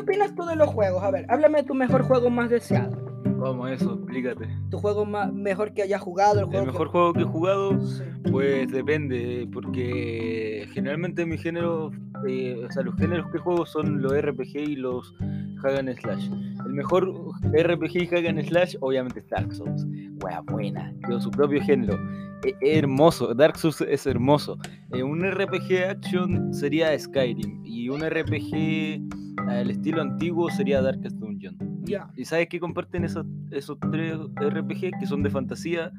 opinas 0.06 0.34
tú 0.36 0.46
de 0.46 0.56
los 0.56 0.70
juegos? 0.70 1.04
A 1.04 1.12
ver, 1.12 1.26
háblame 1.30 1.60
de 1.62 1.68
tu 1.68 1.74
mejor 1.76 2.04
juego 2.04 2.30
más 2.30 2.50
deseado. 2.50 3.04
¿Cómo 3.40 3.68
eso? 3.68 3.96
Explícate. 3.96 4.48
Tu 4.72 4.78
juego 4.80 5.06
más, 5.06 5.32
mejor 5.34 5.74
que 5.74 5.82
hayas 5.84 6.02
jugado. 6.02 6.40
El, 6.40 6.46
juego 6.46 6.60
El 6.60 6.66
que- 6.68 6.72
mejor 6.72 6.88
juego 6.88 7.14
que 7.14 7.22
he 7.22 7.26
jugado, 7.26 7.80
Sí. 7.82 8.04
pues 8.32 8.72
depende, 8.72 9.48
porque 9.52 10.68
generalmente 10.74 11.26
mi 11.26 11.38
género, 11.38 11.92
eh, 12.28 12.64
o 12.68 12.72
sea, 12.72 12.84
los 12.84 12.96
géneros 12.96 13.30
que 13.32 13.38
juego 13.40 13.66
son 13.66 14.02
los 14.02 14.14
RPG 14.14 14.56
y 14.62 14.76
los 14.78 15.14
Hack 15.62 15.80
and 15.80 15.94
Slash. 16.00 16.30
El 16.66 16.74
mejor 16.74 17.12
RPG 17.54 18.04
y 18.04 18.08
Hack 18.08 18.26
and 18.26 18.42
Slash, 18.46 18.76
obviamente, 18.80 19.20
es 19.20 19.28
Dark 19.30 19.54
Souls. 19.54 19.86
Wea 20.24 20.42
buena, 20.42 20.94
de 21.08 21.20
su 21.20 21.30
propio 21.30 21.62
género. 21.62 21.98
E- 22.46 22.78
hermoso, 22.78 23.34
Dark 23.34 23.58
Souls 23.58 23.82
es 23.82 24.06
hermoso. 24.08 24.58
Eh, 24.94 25.04
un 25.04 25.24
RPG 25.24 25.84
action 25.90 26.54
sería 26.54 26.98
Skyrim 26.98 27.64
y 27.66 27.90
un 27.90 28.02
RPG 28.02 29.02
al 29.38 29.70
estilo 29.70 30.01
antiguo 30.01 30.50
sería 30.50 30.82
Darkest 30.82 31.18
Dungeon. 31.18 31.58
Ya. 31.84 32.10
¿Y 32.15 32.25
sabes 32.25 32.48
qué 32.50 32.60
comparten 32.60 33.04
esos, 33.04 33.25
esos 33.51 33.77
tres 33.92 34.18
RPG 34.38 35.00
que 35.00 35.06
son 35.06 35.24
de 35.24 35.30
fantasía? 35.30 35.92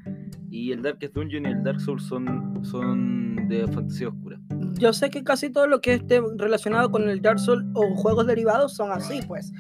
Y 0.50 0.72
el 0.72 0.82
Darkest 0.82 1.14
Dungeon 1.14 1.46
y 1.46 1.48
el 1.50 1.62
Dark 1.62 1.80
Souls 1.80 2.04
son, 2.04 2.60
son 2.64 3.48
de 3.48 3.66
fantasía 3.68 4.08
oscura. 4.08 4.40
Yo 4.78 4.92
sé 4.92 5.10
que 5.10 5.24
casi 5.24 5.50
todo 5.50 5.66
lo 5.66 5.80
que 5.80 5.94
esté 5.94 6.20
relacionado 6.36 6.90
con 6.90 7.08
el 7.08 7.20
Dark 7.20 7.38
Souls 7.38 7.64
o 7.74 7.94
juegos 7.94 8.26
derivados 8.26 8.74
son 8.74 8.90
así, 8.92 9.20
pues. 9.26 9.52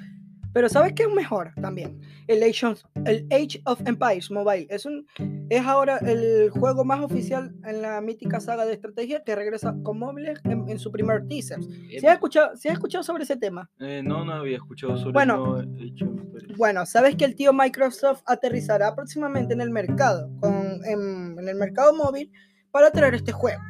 Pero 0.56 0.70
¿sabes 0.70 0.94
qué 0.94 1.02
es 1.02 1.12
mejor 1.12 1.52
también? 1.60 2.00
El 2.28 2.42
Age 2.42 2.64
of, 2.64 2.82
el 3.04 3.26
Age 3.30 3.60
of 3.66 3.78
Empires 3.86 4.30
Mobile 4.30 4.66
es, 4.70 4.86
un, 4.86 5.06
es 5.50 5.66
ahora 5.66 5.98
el 5.98 6.48
juego 6.48 6.82
más 6.82 7.02
oficial 7.02 7.54
en 7.66 7.82
la 7.82 8.00
mítica 8.00 8.40
saga 8.40 8.64
de 8.64 8.72
estrategia 8.72 9.22
que 9.22 9.36
regresa 9.36 9.76
con 9.82 9.98
móviles 9.98 10.40
en, 10.44 10.66
en 10.66 10.78
su 10.78 10.90
primer 10.90 11.28
teaser. 11.28 11.62
¿Sí 11.62 12.06
has, 12.06 12.14
escuchado, 12.14 12.56
¿sí 12.56 12.68
has 12.68 12.74
escuchado 12.76 13.04
sobre 13.04 13.24
ese 13.24 13.36
tema? 13.36 13.68
Eh, 13.80 14.00
no, 14.02 14.24
no 14.24 14.32
había 14.32 14.56
escuchado 14.56 14.96
sobre 14.96 15.12
Bueno. 15.12 15.58
el 15.58 15.92
Age 15.92 16.04
of 16.04 16.20
Empires. 16.20 16.56
Bueno, 16.56 16.86
sabes 16.86 17.16
que 17.16 17.26
el 17.26 17.34
tío 17.36 17.52
Microsoft 17.52 18.22
aterrizará 18.24 18.94
próximamente 18.96 19.52
en 19.52 19.60
el 19.60 19.68
mercado, 19.68 20.30
con, 20.40 20.82
en, 20.86 21.38
en 21.38 21.48
el 21.50 21.56
mercado 21.56 21.94
móvil, 21.94 22.32
para 22.70 22.90
traer 22.90 23.14
este 23.14 23.30
juego. 23.30 23.60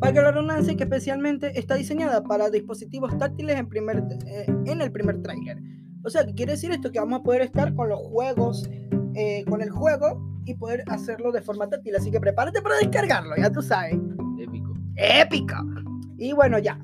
Valga 0.00 0.22
la 0.22 0.32
redundancia 0.32 0.76
que 0.76 0.82
especialmente 0.82 1.56
está 1.56 1.76
diseñada 1.76 2.24
para 2.24 2.50
dispositivos 2.50 3.16
táctiles 3.16 3.56
en, 3.56 3.68
primer, 3.68 4.02
eh, 4.26 4.46
en 4.66 4.80
el 4.80 4.90
primer 4.90 5.22
tráiler. 5.22 5.58
O 6.06 6.10
sea, 6.10 6.24
¿qué 6.24 6.32
quiere 6.34 6.52
decir 6.52 6.70
esto? 6.70 6.92
Que 6.92 7.00
vamos 7.00 7.18
a 7.20 7.22
poder 7.24 7.42
estar 7.42 7.74
con 7.74 7.88
los 7.88 7.98
juegos, 8.00 8.70
eh, 9.14 9.44
con 9.48 9.60
el 9.60 9.70
juego 9.70 10.24
y 10.44 10.54
poder 10.54 10.84
hacerlo 10.86 11.32
de 11.32 11.42
forma 11.42 11.68
táctil. 11.68 11.96
Así 11.96 12.12
que 12.12 12.20
prepárate 12.20 12.62
para 12.62 12.76
descargarlo, 12.76 13.34
ya 13.36 13.50
tú 13.50 13.60
sabes. 13.60 13.96
Épico. 14.38 14.72
¡Épica! 14.94 15.64
Y 16.16 16.32
bueno, 16.32 16.58
ya. 16.60 16.78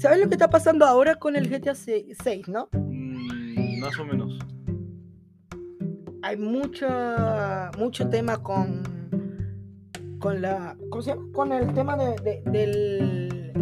¿Sabes 0.00 0.20
lo 0.20 0.28
que 0.28 0.34
está 0.36 0.48
pasando 0.48 0.86
ahora 0.86 1.16
con 1.16 1.36
el 1.36 1.48
GTA 1.50 1.74
6, 1.74 2.48
no? 2.48 2.68
Mm, 2.72 3.80
más 3.80 3.98
o 3.98 4.04
menos. 4.06 4.38
hay 6.22 6.36
mucha, 6.38 7.70
mucho 7.78 8.08
tema 8.08 8.42
con, 8.42 8.82
con 10.18 10.40
la, 10.40 10.76
¿cómo 10.88 11.02
se 11.02 11.10
llama? 11.10 11.26
Con 11.32 11.52
el 11.52 11.74
tema 11.74 11.96
de, 11.96 12.14
de- 12.22 12.42
del, 12.50 13.52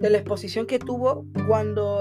de 0.00 0.10
la 0.10 0.18
exposición 0.18 0.66
que 0.66 0.78
tuvo 0.78 1.24
cuando 1.46 2.00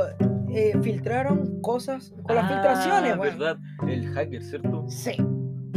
eh, 0.53 0.74
filtraron 0.81 1.62
cosas 1.62 2.13
con 2.24 2.36
las 2.36 2.48
filtraciones, 2.51 3.13
Ah, 3.13 3.17
güey. 3.17 3.31
¿verdad? 3.31 3.58
El 3.88 4.08
hacker, 4.08 4.43
¿cierto? 4.43 4.86
Sí. 4.88 5.12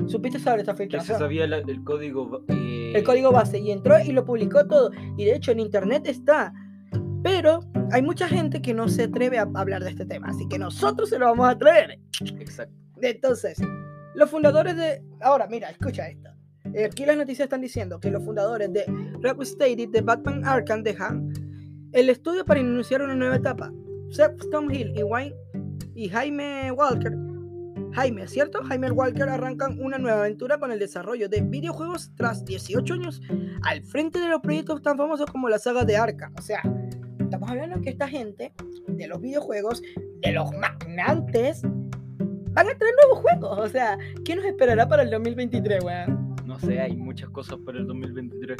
¿Supiste 0.07 0.38
sobre 0.38 0.61
esta 0.61 0.73
Que 0.73 0.76
se 0.78 0.83
filtración? 0.85 1.19
sabía 1.19 1.47
la- 1.47 1.59
el 1.59 1.83
código. 1.85 2.45
eh, 2.49 2.93
El 2.95 3.04
código 3.04 3.33
base 3.33 3.59
y 3.59 3.71
entró 3.71 3.99
y 4.00 4.12
lo 4.12 4.25
publicó 4.25 4.66
todo. 4.66 4.90
Y 5.16 5.25
de 5.25 5.35
hecho 5.37 5.52
en 5.52 5.61
internet 5.61 6.02
está. 6.07 6.52
Pero 7.23 7.61
hay 7.90 8.02
mucha 8.02 8.28
gente 8.28 8.61
que 8.61 8.75
no 8.75 8.88
se 8.88 9.04
atreve 9.04 9.38
a 9.38 9.49
hablar 9.54 9.83
de 9.83 9.90
este 9.90 10.04
tema. 10.04 10.28
Así 10.28 10.47
que 10.49 10.59
nosotros 10.59 11.09
se 11.09 11.19
lo 11.19 11.26
vamos 11.26 11.49
a 11.49 11.57
traer. 11.57 11.99
Exacto. 12.38 12.75
Entonces, 13.00 13.59
los 14.14 14.28
fundadores 14.31 14.76
de. 14.76 15.02
Ahora, 15.23 15.47
mira, 15.50 15.71
escucha 15.71 16.07
esto. 16.09 16.28
Eh, 16.75 16.85
Aquí 16.87 17.07
las 17.07 17.16
noticias 17.16 17.47
están 17.47 17.61
diciendo 17.62 17.99
que 18.00 18.11
los 18.11 18.23
fundadores 18.25 18.73
de 18.73 18.85
Rocksteady 19.23 19.87
de 19.87 20.00
Batman 20.02 20.45
Arkham 20.45 20.83
dejan 20.83 21.33
el 21.93 22.11
estudio 22.11 22.45
para 22.45 22.61
iniciar 22.61 23.00
una 23.02 23.14
nueva 23.14 23.37
etapa. 23.37 23.73
Seth 24.14 24.44
Stonehill 24.44 24.97
y 24.97 25.02
Wayne 25.02 25.35
y 25.97 26.09
Jaime 26.09 26.71
Walker. 26.71 27.12
Jaime, 27.94 28.28
¿cierto? 28.28 28.62
Jaime 28.62 28.92
Walker 28.92 29.28
arrancan 29.28 29.76
una 29.80 29.99
nueva 29.99 30.21
aventura 30.21 30.56
con 30.59 30.71
el 30.71 30.78
desarrollo 30.78 31.28
de 31.28 31.40
videojuegos 31.40 32.12
tras 32.14 32.44
18 32.44 32.94
años 32.94 33.21
al 33.64 33.83
frente 33.83 34.21
de 34.21 34.28
los 34.28 34.40
proyectos 34.40 34.83
tan 34.83 34.97
famosos 34.97 35.26
como 35.26 35.49
la 35.49 35.59
saga 35.59 35.85
de 35.85 35.97
Arkham. 35.97 36.33
O 36.38 36.42
sea, 36.42 36.62
estamos 37.18 37.50
hablando 37.50 37.80
que 37.80 37.90
esta 37.90 38.06
gente 38.06 38.52
de 38.87 39.09
los 39.09 39.21
videojuegos, 39.21 39.83
de 40.21 40.30
los 40.30 40.49
magnates, 40.52 41.62
van 41.62 42.68
a 42.68 42.78
traer 42.78 42.94
nuevos 43.02 43.18
juegos. 43.18 43.59
O 43.59 43.68
sea, 43.68 43.99
¿qué 44.25 44.37
nos 44.37 44.44
esperará 44.44 44.88
para 44.88 45.02
el 45.02 45.11
2023, 45.11 45.83
weón? 45.83 46.37
No 46.47 46.56
sé, 46.61 46.78
hay 46.78 46.97
muchas 46.97 47.30
cosas 47.30 47.59
para 47.66 47.78
el 47.78 47.88
2023. 47.88 48.59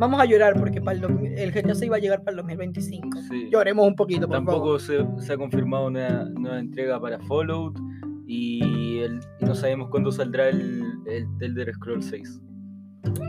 Vamos 0.00 0.20
a 0.20 0.24
llorar 0.24 0.58
porque 0.58 0.80
para 0.80 0.96
el, 0.96 1.02
2000 1.02 1.38
el 1.38 1.52
GTA 1.52 1.74
6 1.74 1.92
va 1.92 1.96
a 1.96 1.98
llegar 2.00 2.20
para 2.20 2.30
el 2.32 2.36
2025. 2.38 3.20
Sí. 3.30 3.48
Lloremos 3.52 3.86
un 3.86 3.94
poquito, 3.94 4.22
por 4.26 4.36
Tampoco 4.36 4.78
favor. 4.78 4.80
se, 5.20 5.26
se 5.26 5.32
ha 5.34 5.36
confirmado 5.36 5.86
una 5.88 6.24
nueva 6.24 6.58
entrega 6.58 6.98
para 6.98 7.18
Fallout 7.20 7.78
y, 8.26 8.98
el- 9.00 9.20
y 9.40 9.44
no 9.44 9.54
sabemos 9.54 9.90
cuándo 9.90 10.10
saldrá 10.10 10.48
el, 10.48 10.82
el 11.06 11.26
Elder 11.40 11.72
Scrolls 11.74 12.06
6. 12.06 12.40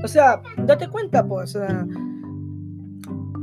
O 0.03 0.07
sea, 0.07 0.41
date 0.65 0.87
cuenta, 0.87 1.27
pues. 1.27 1.55
O 1.55 1.59
sea, 1.59 1.85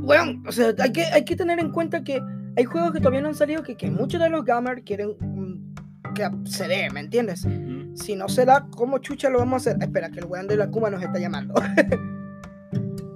weón, 0.01 0.43
o 0.47 0.51
sea, 0.51 0.73
hay 0.79 0.91
que, 0.91 1.03
hay 1.05 1.23
que 1.23 1.35
tener 1.35 1.59
en 1.59 1.71
cuenta 1.71 2.03
que 2.03 2.21
hay 2.57 2.63
juegos 2.65 2.91
que 2.93 2.99
todavía 2.99 3.21
no 3.21 3.27
han 3.29 3.35
salido 3.35 3.61
que, 3.63 3.75
que 3.77 3.89
muchos 3.91 4.19
de 4.21 4.29
los 4.29 4.43
gamers 4.43 4.81
quieren 4.83 5.11
mm, 5.19 6.13
que 6.13 6.27
se 6.45 6.67
dé, 6.67 6.89
¿me 6.91 6.99
entiendes? 7.01 7.47
Si 7.93 8.15
no 8.15 8.27
se 8.29 8.45
da, 8.45 8.67
¿cómo 8.75 8.97
chucha 8.99 9.29
lo 9.29 9.39
vamos 9.39 9.67
a 9.67 9.71
hacer? 9.71 9.83
Espera, 9.83 10.09
que 10.09 10.19
el 10.19 10.25
weón 10.25 10.47
de 10.47 10.57
la 10.57 10.69
Kuma 10.71 10.89
nos 10.89 11.01
está 11.03 11.19
llamando. 11.19 11.53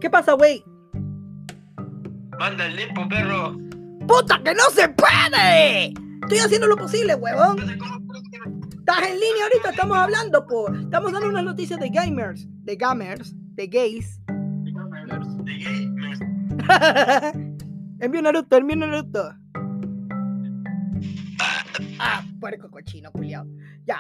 ¿Qué 0.03 0.09
pasa, 0.09 0.35
wey? 0.35 0.61
Manda 2.37 2.65
el 2.65 2.75
limpo, 2.75 3.07
perro. 3.07 3.57
¡Puta, 4.05 4.43
que 4.43 4.53
no 4.53 4.69
se 4.71 4.89
puede! 4.89 5.93
Estoy 6.23 6.39
haciendo 6.39 6.67
lo 6.67 6.75
posible, 6.75 7.15
huevón. 7.15 7.57
Estás 7.61 8.97
en 9.07 9.17
línea 9.17 9.43
ahorita, 9.43 9.69
estamos 9.69 9.97
hablando, 9.97 10.45
po. 10.45 10.69
Estamos 10.73 11.13
dando 11.13 11.29
unas 11.29 11.45
noticias 11.45 11.79
de 11.79 11.87
gamers, 11.87 12.45
de 12.65 12.75
gamers, 12.75 13.33
de 13.55 13.67
gays. 13.67 14.19
De 14.25 14.71
gamers. 15.63 16.19
envío 18.01 18.21
Naruto, 18.21 18.57
envío 18.57 18.75
Naruto. 18.75 19.33
Ah, 21.97 22.25
puerco 22.41 22.69
cochino, 22.69 23.09
culiao. 23.09 23.47
Ya. 23.85 23.99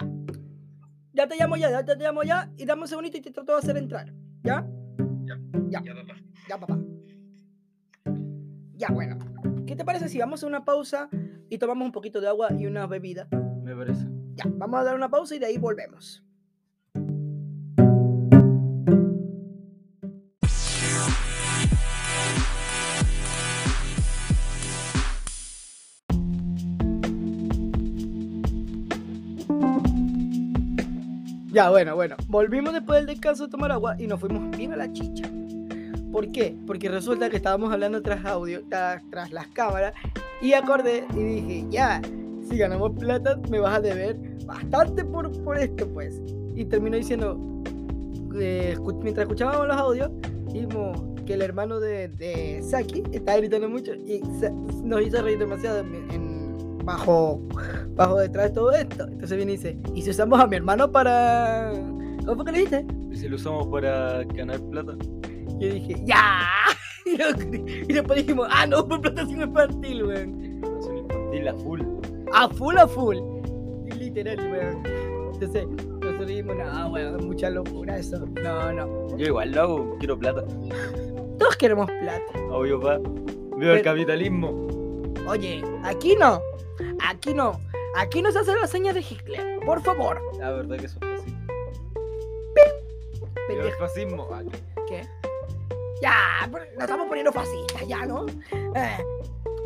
Ya 1.13 1.29
te 1.29 1.37
llamo 1.37 1.55
ya, 1.55 1.71
ya 1.71 1.85
te 1.85 1.95
llamo 1.95 2.23
ya. 2.23 2.51
Y 2.57 2.65
dame 2.65 2.81
un 2.81 2.87
segundito 2.89 3.17
y 3.17 3.21
te 3.21 3.31
trato 3.31 3.53
de 3.53 3.59
hacer 3.59 3.77
entrar. 3.77 4.11
¿Ya? 4.43 4.67
Ya, 5.81 5.93
papá. 5.95 6.15
Ya, 6.47 6.59
papá. 6.59 6.79
Ya, 8.75 8.87
bueno. 8.89 9.17
¿Qué 9.65 9.75
te 9.75 9.83
parece 9.83 10.07
si 10.07 10.19
vamos 10.19 10.43
a 10.43 10.47
una 10.47 10.65
pausa 10.65 11.09
y 11.49 11.57
tomamos 11.57 11.85
un 11.85 11.91
poquito 11.91 12.21
de 12.21 12.27
agua 12.27 12.51
y 12.53 12.65
una 12.65 12.85
bebida. 12.87 13.27
Me 13.63 13.75
parece. 13.75 14.07
Ya, 14.35 14.45
vamos 14.47 14.79
a 14.79 14.83
dar 14.83 14.95
una 14.95 15.09
pausa 15.09 15.35
y 15.35 15.39
de 15.39 15.45
ahí 15.47 15.57
volvemos. 15.57 16.23
Ya, 31.51 31.69
bueno, 31.69 31.93
bueno. 31.93 32.15
Volvimos 32.27 32.73
después 32.73 32.97
del 32.97 33.05
descanso 33.05 33.43
a 33.43 33.49
tomar 33.49 33.71
agua 33.71 33.95
y 33.99 34.07
nos 34.07 34.19
fuimos 34.19 34.57
bien 34.57 34.73
a 34.73 34.75
la 34.75 34.91
chicha. 34.91 35.29
¿Por 36.13 36.31
qué? 36.31 36.55
Porque 36.67 36.89
resulta 36.89 37.27
que 37.31 37.37
estábamos 37.37 37.73
hablando 37.73 37.99
tras 38.03 38.23
audio, 38.23 38.61
tras, 38.69 39.31
las 39.31 39.47
cámaras, 39.47 39.95
y 40.43 40.53
acordé 40.53 41.05
y 41.15 41.23
dije, 41.23 41.65
ya, 41.71 41.99
si 42.47 42.55
ganamos 42.55 42.91
plata, 42.99 43.39
me 43.49 43.59
vas 43.59 43.77
a 43.77 43.81
deber 43.81 44.15
bastante 44.45 45.03
por, 45.03 45.31
por 45.43 45.57
esto, 45.57 45.87
pues. 45.87 46.21
Y 46.55 46.65
terminó 46.65 46.97
diciendo, 46.97 47.35
eh, 48.39 48.77
mientras 49.01 49.23
escuchábamos 49.23 49.67
los 49.67 49.75
audios, 49.75 50.11
vimos 50.53 51.01
que 51.25 51.33
el 51.33 51.41
hermano 51.41 51.79
de, 51.79 52.09
de 52.09 52.61
Saki 52.61 53.01
estaba 53.11 53.39
gritando 53.39 53.67
mucho 53.67 53.95
y 53.95 54.21
nos 54.83 55.01
hizo 55.01 55.19
reír 55.19 55.39
demasiado 55.39 55.83
bajo, 56.83 57.41
bajo 57.95 58.19
detrás 58.19 58.49
de 58.49 58.53
todo 58.53 58.71
esto. 58.71 59.07
Entonces 59.07 59.35
viene 59.35 59.53
y 59.53 59.55
dice, 59.55 59.79
¿y 59.95 60.03
si 60.03 60.11
usamos 60.11 60.39
a 60.39 60.45
mi 60.45 60.57
hermano 60.57 60.91
para... 60.91 61.71
¿Cómo 62.23 62.35
fue 62.35 62.45
que 62.45 62.51
le 62.51 62.57
dijiste? 62.59 62.85
¿Y 63.11 63.17
si 63.17 63.27
lo 63.27 63.35
usamos 63.35 63.65
para 63.67 64.23
ganar 64.25 64.61
plata? 64.69 64.95
Yo 65.59 65.73
dije, 65.73 65.95
¡ya! 66.05 66.41
Y, 67.05 67.17
lo- 67.17 67.29
y 67.89 67.93
después 67.93 68.19
dijimos, 68.19 68.47
ah, 68.49 68.65
no, 68.65 68.87
por 68.87 69.01
plantación 69.01 69.41
infantil, 69.41 70.05
weón. 70.05 70.61
Es 70.79 70.87
infantil 70.87 71.47
a 71.49 71.53
full. 71.53 71.81
A 72.33 72.47
full, 72.47 72.77
a 72.77 72.87
full. 72.87 73.17
Literal, 73.99 74.37
weón. 74.39 74.83
Entonces, 75.33 75.67
nosotros 75.67 76.27
dijimos, 76.27 76.55
no, 76.55 76.87
weón, 76.91 77.27
mucha 77.27 77.49
locura 77.49 77.97
eso. 77.97 78.25
No, 78.41 78.71
no. 78.71 79.17
Yo 79.17 79.25
igual 79.27 79.51
lo 79.51 79.61
hago, 79.61 79.97
quiero 79.99 80.17
plata. 80.17 80.45
Todos 81.37 81.57
queremos 81.57 81.91
plata. 81.91 82.39
Obvio, 82.51 82.79
pa. 82.79 82.97
Veo 82.99 83.73
el 83.73 83.81
Pero- 83.81 83.83
capitalismo. 83.83 84.67
Oye, 85.27 85.61
aquí 85.83 86.15
no. 86.15 86.41
Aquí 87.05 87.33
no. 87.33 87.59
Aquí 87.97 88.21
no 88.21 88.31
se 88.31 88.39
hace 88.39 88.53
la 88.55 88.65
seña 88.67 88.93
de 88.93 89.01
Hitler. 89.01 89.59
Por 89.65 89.81
favor. 89.81 90.21
La 90.39 90.51
verdad 90.51 90.77
que 90.77 90.85
eso 90.85 90.99
es 91.01 91.19
fascismo. 91.19 91.39
El 93.49 93.57
Pendejo. 93.57 93.77
fascismo. 93.77 94.27
Ah, 94.31 94.41
¿Qué? 94.87 95.01
Ya, 96.03 96.49
pero 96.51 96.65
nos 96.73 96.83
estamos 96.83 97.07
poniendo 97.07 97.31
fascistas, 97.31 97.87
ya, 97.87 98.05
¿no? 98.05 98.25
Eh, 98.51 98.97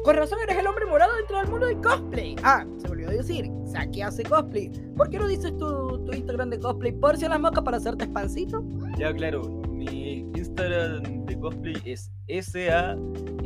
con 0.03 0.15
razón 0.15 0.37
eres 0.43 0.57
el 0.57 0.67
hombre 0.67 0.85
morado 0.85 1.15
dentro 1.17 1.37
del 1.39 1.47
mundo 1.49 1.65
del 1.65 1.81
cosplay. 1.81 2.35
Ah, 2.43 2.63
se 2.77 2.87
me 2.87 2.91
olvidó 2.91 3.09
decir, 3.09 3.49
Saki 3.65 4.01
hace 4.03 4.23
cosplay. 4.23 4.69
¿Por 4.95 5.09
qué 5.09 5.17
no 5.17 5.27
dices 5.27 5.57
tu, 5.57 6.05
tu 6.05 6.11
Instagram 6.13 6.51
de 6.51 6.59
cosplay? 6.59 6.91
¿Por 6.91 7.17
si 7.17 7.25
a 7.25 7.29
las 7.29 7.39
moscas 7.39 7.63
para 7.63 7.77
hacerte 7.77 8.03
espancito? 8.05 8.63
Ya, 8.97 9.11
claro. 9.13 9.41
Mi 9.71 10.29
Instagram 10.35 11.25
de 11.25 11.39
cosplay 11.39 11.75
es 11.85 12.11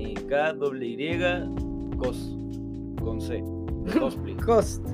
S-A-K-W-Y 0.02 1.20
cos. 1.98 2.38
Con 3.02 3.22
C. 3.22 3.44
Cosplay. 3.98 4.36
Cost. 4.46 4.86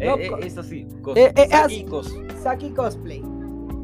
Eh, 0.00 0.06
No, 0.08 0.16
eh, 0.18 0.30
es 0.42 0.58
así. 0.58 0.86
Cos. 1.02 1.16
Eh, 1.16 1.32
eh, 1.36 1.48
Saki 1.48 1.54
así. 1.54 1.84
cos. 1.84 2.14
Saki 2.42 2.70
Cosplay. 2.70 3.22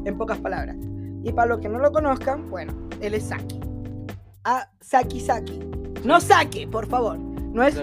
En 0.05 0.17
pocas 0.17 0.37
palabras. 0.39 0.75
Y 1.23 1.31
para 1.31 1.49
los 1.49 1.59
que 1.59 1.69
no 1.69 1.79
lo 1.79 1.91
conozcan, 1.91 2.49
bueno, 2.49 2.73
él 3.01 3.13
es 3.13 3.23
Saki. 3.23 3.59
Ah, 4.43 4.67
Saki 4.79 5.19
Saki. 5.19 5.59
No 6.03 6.19
Saki, 6.19 6.65
por 6.65 6.87
favor. 6.87 7.17
No 7.19 7.63
es, 7.63 7.81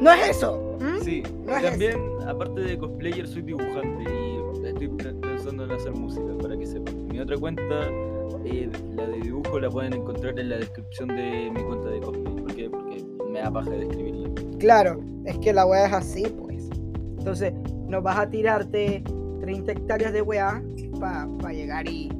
no 0.00 0.10
es 0.10 0.28
eso. 0.30 0.76
¿m? 0.80 1.00
Sí, 1.02 1.22
No 1.44 1.56
es 1.56 1.62
también, 1.62 2.00
aparte 2.26 2.60
de 2.62 2.78
cosplayer, 2.78 3.26
soy 3.28 3.42
dibujante 3.42 4.02
y 4.04 4.66
estoy 4.66 4.88
pe- 4.88 5.12
pensando 5.14 5.64
en 5.64 5.70
hacer 5.72 5.92
música, 5.92 6.26
para 6.40 6.56
que 6.56 6.66
sepan. 6.66 7.06
Mi 7.08 7.20
otra 7.20 7.36
cuenta, 7.36 7.62
eh, 8.44 8.70
la 8.96 9.06
de 9.06 9.20
dibujo, 9.20 9.60
la 9.60 9.70
pueden 9.70 9.92
encontrar 9.92 10.38
en 10.40 10.48
la 10.48 10.56
descripción 10.56 11.08
de 11.08 11.50
mi 11.54 11.62
cuenta 11.62 11.88
de 11.90 12.00
cosplay. 12.00 12.34
¿Por 12.34 12.54
qué? 12.54 12.70
Porque 12.70 13.04
me 13.30 13.40
da 13.40 13.50
paja 13.52 13.70
de 13.70 13.82
escribirla. 13.82 14.30
Claro, 14.58 15.00
es 15.26 15.38
que 15.38 15.52
la 15.52 15.66
weá 15.66 15.86
es 15.86 15.92
así, 15.92 16.24
pues. 16.42 16.68
Entonces, 17.18 17.52
no 17.86 18.00
vas 18.02 18.18
a 18.18 18.28
tirarte 18.30 19.04
30 19.40 19.72
hectáreas 19.72 20.12
de 20.12 20.22
weá 20.22 20.62
para 20.98 21.52
llegar 21.52 21.86
y. 21.88 22.10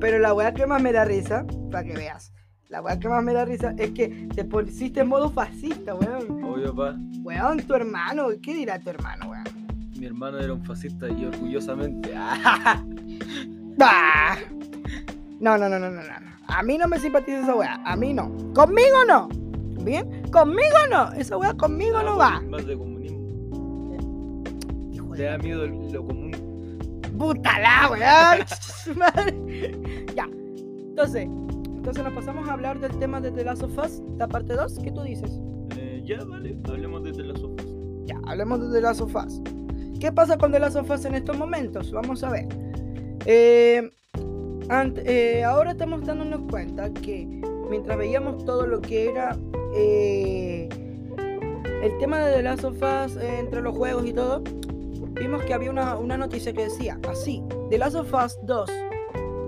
Pero 0.00 0.18
la 0.18 0.32
weá 0.34 0.54
que 0.54 0.66
más 0.66 0.82
me 0.82 0.92
da 0.92 1.04
risa, 1.04 1.44
para 1.70 1.84
que 1.84 1.94
veas, 1.94 2.32
la 2.68 2.80
weá 2.82 2.98
que 2.98 3.08
más 3.08 3.22
me 3.24 3.32
da 3.32 3.44
risa 3.44 3.74
es 3.78 3.90
que 3.92 4.28
te 4.34 4.44
pusiste 4.44 5.00
en 5.00 5.08
modo 5.08 5.30
fascista, 5.30 5.94
weón. 5.94 6.44
Obvio, 6.44 6.74
pa, 6.74 6.96
Weón, 7.22 7.58
tu 7.58 7.74
hermano, 7.74 8.28
¿qué 8.42 8.54
dirá 8.54 8.78
tu 8.78 8.90
hermano, 8.90 9.30
weón? 9.30 9.44
mi 9.98 10.06
hermano 10.06 10.38
era 10.38 10.52
un 10.52 10.64
fascista 10.64 11.08
y 11.08 11.24
orgullosamente. 11.24 12.12
¡Bah! 13.76 14.36
No, 15.40 15.58
no, 15.58 15.68
no, 15.68 15.78
no, 15.78 15.90
no, 15.90 16.02
no. 16.02 16.28
A 16.46 16.62
mí 16.62 16.78
no 16.78 16.86
me 16.88 16.98
simpatiza 17.00 17.40
esa 17.40 17.54
weá. 17.56 17.80
A 17.84 17.96
mí 17.96 18.14
no. 18.14 18.32
Conmigo 18.54 19.04
no. 19.06 19.28
¿Bien? 19.84 20.22
Conmigo 20.30 20.76
no. 20.90 21.12
Esa 21.12 21.36
weá 21.36 21.52
conmigo 21.54 22.00
no 22.02 22.16
va. 22.16 22.40
Más 22.42 22.64
de 22.64 22.76
comunismo. 22.78 23.18
Hijo 24.92 25.10
Te 25.14 25.22
de 25.22 25.28
da 25.30 25.38
miedo 25.38 25.66
lo 25.66 26.04
común. 26.06 26.17
Puta 27.18 27.58
la 27.58 27.88
madre. 28.96 29.34
ya. 30.14 30.28
Entonces, 30.90 31.24
entonces 31.66 32.04
nos 32.04 32.12
pasamos 32.12 32.48
a 32.48 32.52
hablar 32.52 32.78
del 32.80 32.96
tema 32.98 33.20
de 33.20 33.30
The 33.30 33.44
Last 33.44 33.62
of 33.62 33.76
Us, 33.78 34.02
la 34.16 34.26
parte 34.28 34.54
2. 34.54 34.78
¿Qué 34.82 34.90
tú 34.92 35.02
dices? 35.02 35.30
Eh, 35.76 36.02
ya, 36.04 36.24
vale, 36.24 36.56
hablemos 36.64 37.02
de 37.04 37.22
las 37.24 37.40
sofás. 37.40 37.66
Ya, 38.06 38.18
hablemos 38.26 38.60
de 38.60 38.72
The 38.76 38.80
Last 38.80 39.00
of 39.00 39.14
Us. 39.14 39.40
¿Qué 40.00 40.10
pasa 40.12 40.38
con 40.38 40.52
The 40.52 40.60
Last 40.60 40.76
of 40.76 40.90
Us 40.90 41.04
en 41.04 41.14
estos 41.14 41.36
momentos? 41.36 41.90
Vamos 41.92 42.22
a 42.24 42.30
ver. 42.30 42.46
Eh, 43.26 43.90
ant- 44.68 45.02
eh, 45.04 45.44
ahora 45.44 45.72
estamos 45.72 46.04
dándonos 46.06 46.40
cuenta 46.50 46.92
que 46.92 47.26
mientras 47.68 47.98
veíamos 47.98 48.44
todo 48.44 48.66
lo 48.66 48.80
que 48.80 49.10
era 49.10 49.36
eh, 49.74 50.68
el 51.82 51.98
tema 51.98 52.18
de 52.20 52.36
The 52.36 52.42
Last 52.42 52.64
of 52.64 52.76
Us 52.76 53.16
eh, 53.16 53.38
entre 53.40 53.60
los 53.60 53.76
juegos 53.76 54.06
y 54.06 54.12
todo, 54.12 54.42
vimos 55.18 55.42
que 55.44 55.54
había 55.54 55.70
una, 55.70 55.96
una 55.96 56.16
noticia 56.16 56.52
que 56.52 56.64
decía 56.64 56.98
así: 57.08 57.42
The 57.70 57.78
Last 57.78 57.96
of 57.96 58.12
Us 58.12 58.38
2 58.42 58.70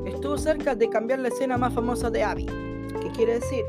estuvo 0.07 0.37
cerca 0.39 0.75
de 0.75 0.89
cambiar 0.91 1.21
la 1.21 1.29
escena 1.29 1.57
más 1.57 1.73
famosa 1.73 2.11
de 2.11 2.23
Abby. 2.23 2.47
¿Qué 3.01 3.11
quiere 3.15 3.35
decir? 3.35 3.65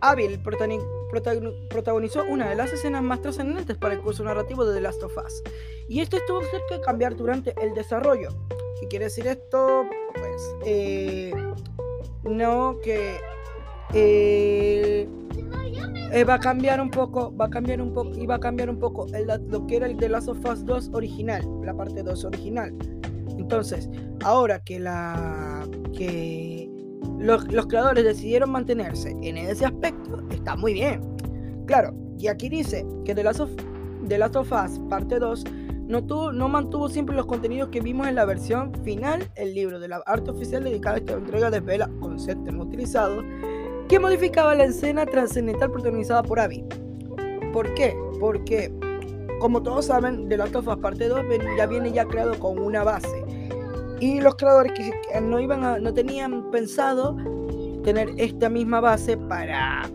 Abby 0.00 0.38
protagonizó 0.38 2.24
una 2.24 2.48
de 2.48 2.54
las 2.54 2.72
escenas 2.72 3.02
más 3.02 3.20
trascendentes 3.20 3.76
para 3.76 3.94
el 3.94 4.00
curso 4.00 4.24
narrativo 4.24 4.64
de 4.64 4.74
The 4.74 4.80
Last 4.80 5.02
of 5.02 5.16
Us. 5.16 5.42
Y 5.88 6.00
esto 6.00 6.16
estuvo 6.16 6.40
cerca 6.42 6.76
de 6.76 6.80
cambiar 6.80 7.16
durante 7.16 7.54
el 7.60 7.74
desarrollo. 7.74 8.30
¿Qué 8.80 8.88
quiere 8.88 9.06
decir 9.06 9.26
esto? 9.26 9.86
Pues, 10.14 10.54
eh, 10.64 11.32
no 12.22 12.78
que 12.82 13.18
eh, 13.92 15.08
eh, 16.12 16.24
va 16.24 16.34
a 16.34 16.40
cambiar 16.40 16.80
un 16.80 16.90
poco, 16.90 17.34
va 17.36 17.46
a 17.46 17.50
cambiar 17.50 17.80
un 17.80 17.92
poco, 17.92 18.10
y 18.18 18.26
va 18.26 18.36
a 18.36 18.40
cambiar 18.40 18.70
un 18.70 18.78
poco 18.78 19.06
el- 19.14 19.26
lo 19.48 19.66
que 19.66 19.76
era 19.76 19.86
el 19.86 19.96
The 19.96 20.08
Last 20.08 20.28
of 20.28 20.38
Us 20.44 20.64
2 20.64 20.90
original, 20.92 21.42
la 21.64 21.74
parte 21.74 22.02
2 22.02 22.24
original. 22.24 22.74
Entonces, 23.38 23.88
ahora 24.24 24.60
que 24.60 24.78
la 24.80 25.66
que 25.96 26.70
los, 27.18 27.50
los 27.52 27.66
creadores 27.66 28.04
decidieron 28.04 28.50
mantenerse 28.50 29.10
en 29.22 29.36
ese 29.36 29.66
aspecto, 29.66 30.22
está 30.30 30.56
muy 30.56 30.72
bien. 30.74 31.00
Claro, 31.66 31.94
y 32.18 32.28
aquí 32.28 32.48
dice 32.48 32.86
que 33.04 33.14
The 33.14 33.24
Last 33.24 33.40
of, 33.40 33.50
The 34.08 34.18
Last 34.18 34.36
of 34.36 34.50
Us 34.52 34.78
parte 34.88 35.18
2 35.18 35.44
no, 35.86 36.04
tuvo, 36.04 36.32
no 36.32 36.48
mantuvo 36.48 36.88
siempre 36.88 37.16
los 37.16 37.26
contenidos 37.26 37.70
que 37.70 37.80
vimos 37.80 38.06
en 38.08 38.14
la 38.14 38.24
versión 38.26 38.72
final, 38.84 39.26
el 39.36 39.54
libro 39.54 39.80
de 39.80 39.88
la 39.88 40.02
arte 40.06 40.30
oficial 40.30 40.62
dedicado 40.64 40.96
a 40.96 40.98
esta 40.98 41.12
entrega 41.14 41.50
desvela 41.50 41.88
conceptos 42.00 42.52
no 42.54 42.64
utilizados, 42.64 43.24
que 43.88 43.98
modificaba 43.98 44.54
la 44.54 44.64
escena 44.64 45.06
trascendental 45.06 45.70
protagonizada 45.70 46.22
por 46.22 46.40
Abby. 46.40 46.64
¿Por 47.52 47.72
qué? 47.74 47.96
Porque, 48.20 48.72
como 49.40 49.62
todos 49.62 49.86
saben, 49.86 50.28
The 50.28 50.36
Last 50.36 50.54
of 50.56 50.68
Us 50.68 50.76
parte 50.76 51.08
2 51.08 51.26
ven- 51.28 51.40
ya 51.56 51.66
viene 51.66 51.92
ya 51.92 52.04
creado 52.04 52.38
con 52.38 52.58
una 52.58 52.84
base. 52.84 53.24
Y 54.00 54.20
los 54.20 54.36
creadores 54.36 54.72
que 54.72 54.92
no, 55.20 55.40
iban 55.40 55.64
a- 55.64 55.78
no 55.78 55.92
tenían 55.92 56.50
pensado 56.50 57.16
tener 57.82 58.10
esta 58.18 58.48
misma 58.48 58.80
base 58.80 59.16
para, 59.16 59.88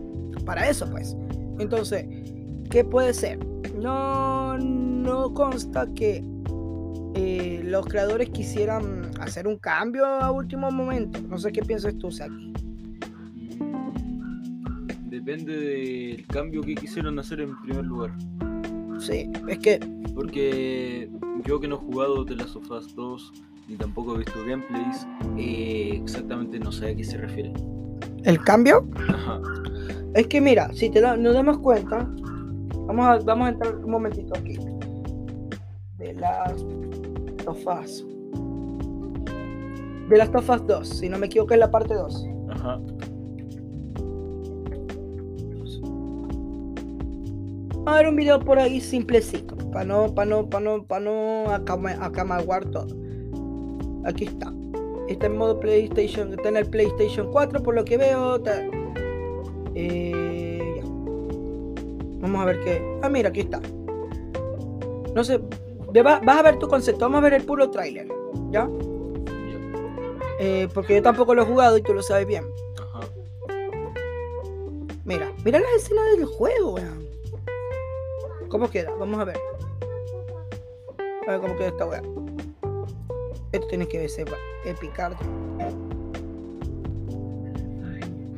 para 0.44 0.68
eso, 0.68 0.86
pues. 0.90 1.16
Entonces, 1.58 2.04
¿qué 2.70 2.84
puede 2.84 3.14
ser? 3.14 3.38
No, 3.76 4.58
no 4.58 5.32
consta 5.32 5.86
que 5.94 6.22
eh, 7.14 7.60
los 7.64 7.86
creadores 7.86 8.28
quisieran 8.30 9.10
hacer 9.20 9.46
un 9.46 9.56
cambio 9.58 10.04
a 10.04 10.32
último 10.32 10.70
momento. 10.72 11.20
No 11.28 11.38
sé 11.38 11.52
qué 11.52 11.62
piensas 11.62 11.96
tú, 11.98 12.10
Saki. 12.10 12.52
Depende 15.24 15.56
del 15.56 16.26
cambio 16.26 16.60
que 16.60 16.74
quisieron 16.74 17.18
hacer 17.18 17.40
en 17.40 17.58
primer 17.62 17.86
lugar. 17.86 18.10
Sí, 18.98 19.30
es 19.48 19.58
que, 19.58 19.80
Porque 20.14 21.08
yo 21.46 21.58
que 21.60 21.66
no 21.66 21.76
he 21.76 21.78
jugado 21.78 22.26
The 22.26 22.36
Last 22.36 22.56
of 22.56 22.70
Us 22.70 22.94
2, 22.94 23.32
ni 23.68 23.76
tampoco 23.76 24.14
he 24.14 24.18
visto 24.18 24.38
gameplays, 24.46 25.06
eh, 25.38 25.98
exactamente 26.02 26.58
no 26.58 26.70
sé 26.70 26.90
a 26.90 26.94
qué 26.94 27.02
se 27.04 27.16
refiere. 27.16 27.54
¿el 28.24 28.38
cambio? 28.40 28.86
Ajá. 29.08 29.40
Es 30.14 30.26
que 30.26 30.42
mira, 30.42 30.70
si 30.74 30.90
te 30.90 31.00
da- 31.00 31.16
nos 31.16 31.32
damos 31.32 31.56
cuenta, 31.58 32.06
vamos 32.86 33.06
a, 33.06 33.18
vamos 33.20 33.46
a 33.46 33.50
entrar 33.50 33.76
un 33.76 33.90
momentito 33.90 34.34
aquí. 34.38 34.58
De 35.96 36.12
las 36.14 36.64
tofas. 37.44 38.04
De 40.10 40.18
las 40.18 40.30
tofas 40.30 40.66
2, 40.66 40.86
si 40.86 41.08
no 41.08 41.18
me 41.18 41.26
equivoco 41.26 41.54
es 41.54 41.60
la 41.60 41.70
parte 41.70 41.94
2. 41.94 42.26
Ajá. 42.50 42.78
Vamos 47.84 47.94
a 47.98 48.02
ver 48.02 48.08
un 48.08 48.16
video 48.16 48.40
por 48.40 48.58
ahí 48.58 48.80
simplecito. 48.80 49.56
Para 49.70 49.84
no, 49.84 50.14
para 50.14 50.24
no, 50.30 50.48
para 50.48 50.64
no, 50.64 50.84
para 50.84 51.00
no 51.04 51.44
acama- 51.50 51.98
acamaguar 52.00 52.64
todo. 52.70 52.86
Aquí 54.06 54.24
está. 54.24 54.52
Está 55.08 55.26
en 55.26 55.36
modo 55.36 55.60
PlayStation. 55.60 56.32
Está 56.32 56.48
en 56.48 56.56
el 56.56 56.66
PlayStation 56.66 57.30
4 57.30 57.62
por 57.62 57.74
lo 57.74 57.84
que 57.84 57.98
veo. 57.98 58.36
está- 58.36 58.62
Eh, 59.74 60.76
ya. 60.76 60.82
Vamos 62.20 62.40
a 62.40 62.44
ver 62.46 62.60
qué. 62.64 62.82
Ah, 63.02 63.08
mira, 63.10 63.28
aquí 63.28 63.40
está. 63.40 63.60
No 65.14 65.22
sé. 65.24 65.38
vas 65.92 66.38
a 66.38 66.42
ver 66.42 66.58
tu 66.58 66.66
concepto. 66.68 67.04
Vamos 67.04 67.18
a 67.18 67.22
ver 67.22 67.34
el 67.34 67.44
puro 67.44 67.70
tráiler. 67.70 68.08
¿Ya? 68.50 68.66
Ya. 68.66 69.58
Eh, 70.40 70.68
porque 70.72 70.94
yo 70.94 71.02
tampoco 71.02 71.34
lo 71.34 71.42
he 71.42 71.46
jugado 71.46 71.76
y 71.76 71.82
tú 71.82 71.92
lo 71.92 72.02
sabes 72.02 72.26
bien. 72.26 72.44
Ajá. 72.80 73.00
Mira, 75.04 75.30
mira 75.44 75.60
las 75.60 75.70
escenas 75.76 76.04
del 76.16 76.24
juego, 76.24 76.74
weón. 76.74 77.03
¿Cómo 78.54 78.70
queda? 78.70 78.92
Vamos 79.00 79.18
a 79.18 79.24
ver. 79.24 79.36
A 81.26 81.32
ver 81.32 81.40
cómo 81.40 81.56
queda 81.56 81.66
esta 81.70 81.86
weá. 81.86 82.00
Esto 83.50 83.66
tiene 83.66 83.88
que 83.88 84.08
ser 84.08 84.28
picar. 84.80 85.16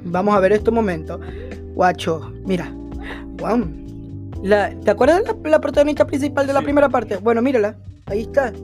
Vamos 0.04 0.34
a 0.34 0.40
ver 0.40 0.52
estos 0.52 0.72
momentos. 0.72 1.20
Guacho, 1.74 2.32
mira. 2.46 2.74
Wow. 3.36 3.68
La, 4.42 4.70
¿Te 4.80 4.90
acuerdas 4.90 5.22
de 5.22 5.34
la, 5.34 5.50
la 5.50 5.60
protagonista 5.60 6.06
principal 6.06 6.46
de 6.46 6.54
la 6.54 6.62
primera 6.62 6.88
parte? 6.88 7.18
Bueno, 7.18 7.42
mírala. 7.42 7.76
Ahí 8.06 8.22
está. 8.22 8.54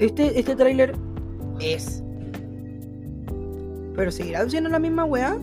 Este, 0.00 0.40
este 0.40 0.56
tráiler 0.56 0.92
es. 1.60 2.02
Pero 3.94 4.10
seguirán 4.10 4.50
siendo 4.50 4.70
la 4.70 4.80
misma 4.80 5.04
weá. 5.04 5.38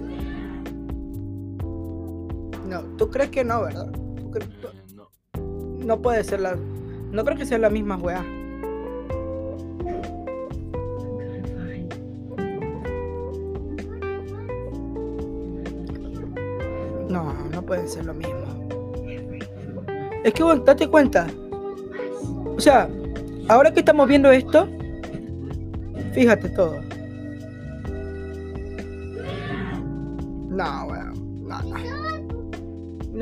No, 2.73 2.81
tú 2.97 3.09
crees 3.11 3.29
que 3.29 3.43
no, 3.43 3.61
¿verdad? 3.61 3.91
¿Tú 3.91 4.31
crees- 4.31 4.49
tú- 4.59 4.67
Eh, 4.67 4.95
no. 4.95 5.09
no 5.85 6.01
puede 6.01 6.23
ser 6.23 6.39
la. 6.41 6.55
No 7.11 7.23
creo 7.23 7.37
que 7.37 7.45
sea 7.45 7.59
la 7.59 7.69
misma 7.69 7.97
weá. 7.97 8.25
No, 17.09 17.33
no 17.51 17.61
puede 17.61 17.87
ser 17.87 18.05
lo 18.05 18.13
mismo. 18.13 18.33
Es 20.23 20.33
que, 20.33 20.43
bueno, 20.43 20.63
date 20.63 20.87
cuenta. 20.87 21.27
O 22.55 22.59
sea, 22.59 22.89
ahora 23.49 23.73
que 23.73 23.81
estamos 23.81 24.07
viendo 24.07 24.31
esto, 24.31 24.67
fíjate 26.13 26.49
todo. 26.49 26.77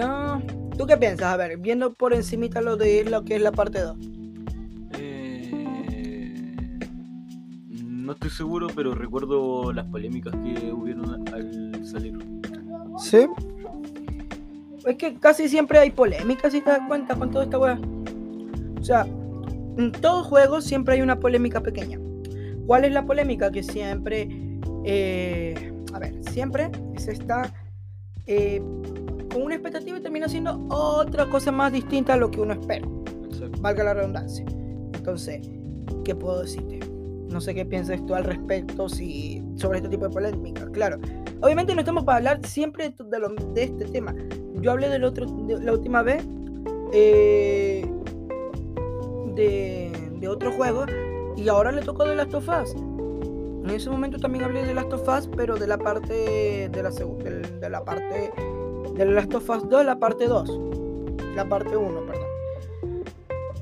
No. 0.02 0.42
¿Tú 0.78 0.88
qué 0.88 0.98
piensas? 0.98 1.28
A 1.28 1.38
ver, 1.38 1.58
viendo 1.58 1.94
por 1.94 2.14
encimita 2.14 2.60
lo 2.60 2.76
de 2.76 3.06
lo 3.06 3.24
que 3.24 3.36
es 3.36 3.42
la 3.42 3.52
parte 3.52 3.82
2. 3.82 3.98
Eh, 4.98 6.58
no 7.78 8.14
estoy 8.14 8.32
seguro, 8.32 8.68
pero 8.76 8.96
recuerdo 8.96 9.72
las 9.72 9.86
polémicas 9.86 10.34
que 10.44 10.72
hubieron 10.72 11.28
al 11.32 11.86
salir. 11.86 12.18
¿Sí? 12.98 13.28
Es 14.88 14.96
que 14.96 15.14
casi 15.20 15.48
siempre 15.48 15.78
hay 15.78 15.92
polémica, 15.92 16.50
si 16.50 16.62
te 16.62 16.72
das 16.72 16.82
cuenta 16.88 17.16
con 17.16 17.30
toda 17.30 17.44
esta 17.44 17.60
weá. 17.60 17.80
O 18.80 18.84
sea, 18.84 19.06
en 19.78 19.92
todo 19.92 20.24
juego 20.24 20.62
siempre 20.62 20.96
hay 20.96 21.02
una 21.02 21.20
polémica 21.20 21.62
pequeña. 21.62 22.00
¿Cuál 22.66 22.86
es 22.86 22.92
la 22.92 23.06
polémica? 23.06 23.52
Que 23.52 23.62
siempre, 23.62 24.28
eh, 24.84 25.72
a 25.94 26.00
ver, 26.00 26.24
siempre 26.24 26.72
se 26.98 27.12
está 27.12 27.54
eh, 28.26 28.64
con 29.32 29.44
una 29.44 29.56
expectativa 29.56 29.98
y 29.98 30.02
termina 30.02 30.28
siendo 30.28 30.60
otra 30.70 31.30
cosa 31.30 31.52
más 31.52 31.72
distinta 31.74 32.14
a 32.14 32.18
lo 32.18 32.30
que 32.32 32.42
uno 32.42 32.54
espera. 32.54 32.88
Exacto. 33.26 33.62
valga 33.62 33.84
la 33.84 33.94
redundancia. 33.94 34.46
Entonces, 34.94 35.48
¿qué 36.04 36.16
puedo 36.16 36.42
decirte? 36.42 36.80
No 37.30 37.40
sé 37.40 37.54
qué 37.56 37.66
piensas 37.66 38.06
tú 38.06 38.14
al 38.14 38.26
respecto 38.26 38.90
si, 38.90 39.42
sobre 39.56 39.78
este 39.80 39.90
tipo 39.90 40.06
de 40.08 40.14
polémica. 40.14 40.66
Claro, 40.72 40.98
obviamente 41.42 41.74
no 41.74 41.80
estamos 41.80 42.04
para 42.04 42.18
hablar 42.18 42.46
siempre 42.46 42.90
de, 42.90 43.06
de 43.06 43.20
lo- 43.20 43.30
de 43.54 43.64
este 43.64 43.86
tema. 43.86 44.14
Yo 44.56 44.72
hablé 44.72 44.90
del 44.90 45.04
otro, 45.06 45.26
de 45.48 45.60
la 45.64 45.72
última 45.72 46.04
vez 46.04 46.24
eh, 46.94 47.90
de, 49.36 50.12
de 50.20 50.28
otro 50.28 50.52
juego 50.52 50.86
y 51.38 51.48
ahora 51.48 51.72
le 51.72 51.82
tocó 51.82 52.04
de 52.06 52.16
Last 52.16 52.34
of 52.34 52.48
Us. 52.50 52.76
En 53.64 53.70
ese 53.70 53.90
momento 53.90 54.18
también 54.20 54.44
hablé 54.44 54.66
de 54.66 54.74
Last 54.74 54.92
of 54.92 55.08
Us, 55.08 55.30
pero 55.36 55.56
de 55.56 55.68
la 55.68 55.78
parte 55.78 56.68
de 56.70 56.84
la, 56.84 56.90
de 56.90 57.70
la 57.70 57.84
parte 57.86 58.32
de 58.96 59.06
Last 59.06 59.34
of 59.34 59.50
Us 59.50 59.70
2, 59.70 59.86
la 59.86 60.00
parte 60.00 60.28
2. 60.28 60.60
La 61.36 61.48
parte 61.48 61.76
1, 61.76 62.06
perdón. 62.06 62.28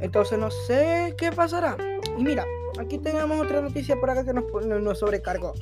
Entonces 0.02 0.40
no 0.40 0.50
sé 0.50 1.14
qué 1.18 1.32
pasará. 1.32 1.78
Y 2.18 2.24
mira, 2.24 2.46
aquí 2.80 2.98
tenemos 2.98 3.40
otra 3.40 3.62
noticia 3.62 3.96
por 4.00 4.10
acá 4.10 4.24
que 4.24 4.34
nos, 4.34 4.46
nos 4.66 5.00
sobrecargó. 5.00 5.54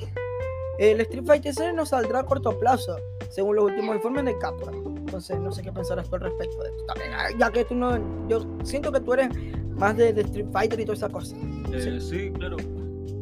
El 0.78 1.00
Street 1.00 1.24
Fighter 1.26 1.52
6 1.54 1.74
no 1.74 1.84
saldrá 1.84 2.20
a 2.20 2.24
corto 2.24 2.56
plazo, 2.58 2.96
según 3.30 3.56
los 3.56 3.64
últimos 3.64 3.96
informes 3.96 4.24
de 4.24 4.38
Capcom. 4.38 4.96
Entonces 4.98 5.38
no 5.40 5.50
sé 5.50 5.62
qué 5.62 5.72
pensarás 5.72 6.10
al 6.12 6.20
respecto 6.20 6.62
de 6.62 6.70
esto. 6.70 6.84
También, 6.86 7.12
ah, 7.14 7.28
ya 7.36 7.50
que 7.50 7.64
tú 7.64 7.74
no, 7.74 7.98
yo 8.28 8.46
siento 8.62 8.92
que 8.92 9.00
tú 9.00 9.14
eres 9.14 9.30
más 9.76 9.96
de, 9.96 10.12
de 10.12 10.20
Street 10.22 10.46
Fighter 10.52 10.78
y 10.78 10.84
toda 10.84 10.96
esa 10.96 11.08
cosa. 11.08 11.34
Eh, 11.72 11.98
sí, 12.00 12.30
claro. 12.30 12.56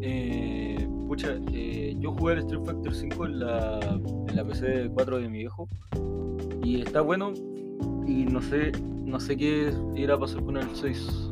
Eh, 0.02 0.36
eh, 1.24 1.96
yo 1.98 2.12
jugué 2.12 2.35
al 2.35 2.38
Street 2.40 2.62
Fighter 2.64 2.94
5 2.94 3.26
en 3.26 3.38
la, 3.40 3.79
en 4.29 4.37
la 4.37 4.44
PC 4.44 4.90
4 4.94 5.18
de 5.18 5.29
mi 5.29 5.38
viejo. 5.38 5.68
Y 6.62 6.83
está 6.83 7.00
bueno. 7.00 7.33
Y 8.07 8.24
no 8.26 8.40
sé, 8.40 8.72
no 9.05 9.18
sé 9.20 9.37
qué 9.37 9.72
irá 9.94 10.14
a 10.14 10.18
pasar 10.18 10.42
con 10.44 10.57
el 10.57 10.66
6. 10.74 11.31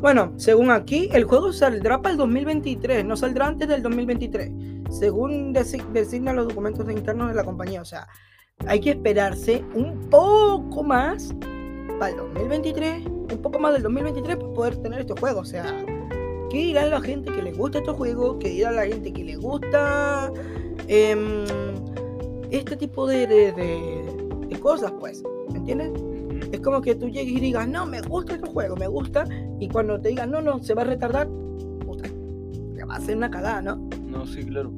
Bueno, 0.00 0.32
según 0.36 0.70
aquí, 0.70 1.08
el 1.12 1.24
juego 1.24 1.52
saldrá 1.52 2.00
para 2.02 2.12
el 2.12 2.18
2023, 2.18 3.04
no 3.04 3.16
saldrá 3.16 3.46
antes 3.46 3.66
del 3.68 3.82
2023, 3.82 4.52
según 4.90 5.54
desi- 5.54 5.84
designan 5.92 6.36
los 6.36 6.48
documentos 6.48 6.88
internos 6.90 7.28
de 7.28 7.34
la 7.34 7.42
compañía. 7.44 7.80
O 7.80 7.84
sea, 7.86 8.06
hay 8.66 8.80
que 8.80 8.90
esperarse 8.90 9.64
un 9.74 10.10
poco 10.10 10.82
más 10.82 11.34
para 11.98 12.10
el 12.10 12.16
2023, 12.18 13.06
un 13.06 13.38
poco 13.42 13.58
más 13.58 13.72
del 13.72 13.82
2023 13.84 14.36
para 14.36 14.52
poder 14.52 14.76
tener 14.76 15.00
este 15.00 15.14
juego. 15.18 15.40
O 15.40 15.44
sea, 15.44 15.64
¿qué 16.54 16.60
dirá 16.60 16.86
la 16.86 17.00
gente 17.00 17.32
que 17.32 17.42
le 17.42 17.52
gusta 17.52 17.78
estos 17.78 17.96
juegos? 17.96 18.36
¿Qué 18.38 18.48
dirá 18.50 18.70
la 18.70 18.86
gente 18.86 19.12
que 19.12 19.24
le 19.24 19.34
gusta 19.36 20.32
em, 20.86 21.44
este 22.50 22.76
tipo 22.76 23.06
de, 23.08 23.26
de- 23.26 23.52
de- 23.52 24.46
de 24.48 24.60
cosas? 24.60 24.92
Pues, 25.00 25.22
¿me 25.50 25.58
entiendes? 25.58 25.90
Es 26.52 26.60
como 26.60 26.80
que 26.80 26.94
tú 26.94 27.08
llegues 27.08 27.34
y 27.34 27.40
digas, 27.40 27.66
no, 27.66 27.86
me 27.86 28.00
gusta 28.02 28.34
este 28.36 28.48
juego, 28.48 28.76
me 28.76 28.86
gusta, 28.86 29.24
y 29.58 29.68
cuando 29.68 30.00
te 30.00 30.10
digan, 30.10 30.30
no, 30.30 30.40
no, 30.40 30.62
se 30.62 30.74
va 30.74 30.82
a 30.82 30.84
retardar, 30.84 31.28
puta, 31.84 32.08
te 32.76 32.84
va 32.84 32.94
a 32.94 32.98
hacer 32.98 33.16
una 33.16 33.30
cagada, 33.30 33.60
¿no? 33.60 33.76
No, 34.06 34.24
sí, 34.24 34.44
claro. 34.44 34.70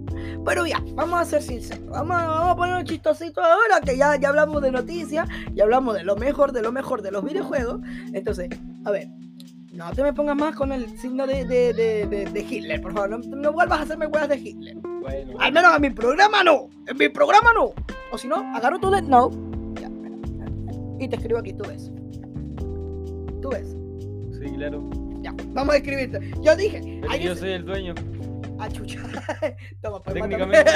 Pero 0.46 0.64
ya, 0.64 0.82
vamos 0.94 1.20
a 1.20 1.24
ser 1.26 1.42
sinceros, 1.42 1.86
vamos, 1.90 2.16
a- 2.16 2.26
vamos 2.26 2.52
a 2.52 2.56
poner 2.56 2.76
un 2.76 2.84
chistosito 2.84 3.42
ahora, 3.42 3.82
que 3.84 3.98
ya, 3.98 4.16
ya 4.18 4.30
hablamos 4.30 4.62
de 4.62 4.72
noticias, 4.72 5.28
ya 5.54 5.64
hablamos 5.64 5.94
de 5.94 6.04
lo 6.04 6.16
mejor, 6.16 6.52
de 6.52 6.62
lo 6.62 6.72
mejor 6.72 7.02
de 7.02 7.10
los 7.10 7.22
videojuegos. 7.22 7.80
Entonces, 8.14 8.48
a 8.86 8.90
ver, 8.90 9.08
no 9.76 9.90
te 9.92 10.02
me 10.02 10.12
pongas 10.12 10.36
más 10.36 10.56
con 10.56 10.72
el 10.72 10.88
signo 10.98 11.26
de, 11.26 11.44
de, 11.44 11.72
de, 11.74 12.40
Hitler, 12.40 12.80
por 12.80 12.92
favor, 12.94 13.10
no, 13.10 13.18
no 13.18 13.52
vuelvas 13.52 13.80
a 13.80 13.82
hacerme 13.82 14.06
huevas 14.06 14.28
de 14.28 14.36
Hitler. 14.36 14.76
Bueno, 14.76 15.38
Al 15.38 15.52
menos 15.52 15.76
en 15.76 15.82
mi 15.82 15.90
programa 15.90 16.42
no. 16.42 16.68
En 16.86 16.96
mi 16.96 17.08
programa 17.08 17.50
no. 17.54 17.72
O 18.10 18.18
si 18.18 18.26
no, 18.28 18.36
agarro 18.54 18.78
tu 18.78 18.90
Death 18.90 19.04
Note. 19.04 19.36
Ya, 19.80 19.88
espera, 19.88 20.14
espera. 20.16 20.50
Y 20.98 21.08
te 21.08 21.16
escribo 21.16 21.38
aquí, 21.38 21.52
tú 21.52 21.64
ves. 21.68 21.90
Tú 23.42 23.50
ves. 23.50 23.76
sí, 24.38 24.50
claro. 24.54 24.88
Ya, 25.20 25.34
vamos 25.48 25.74
a 25.74 25.78
escribirte. 25.78 26.20
Yo 26.40 26.56
dije. 26.56 27.00
Pero 27.02 27.16
yo 27.16 27.34
soy 27.36 27.52
el 27.52 27.64
dueño. 27.64 27.94
Ah, 28.58 28.68
chucha. 28.70 29.00
Toma, 29.82 30.02
pues, 30.02 30.14
Técnicamente. 30.14 30.70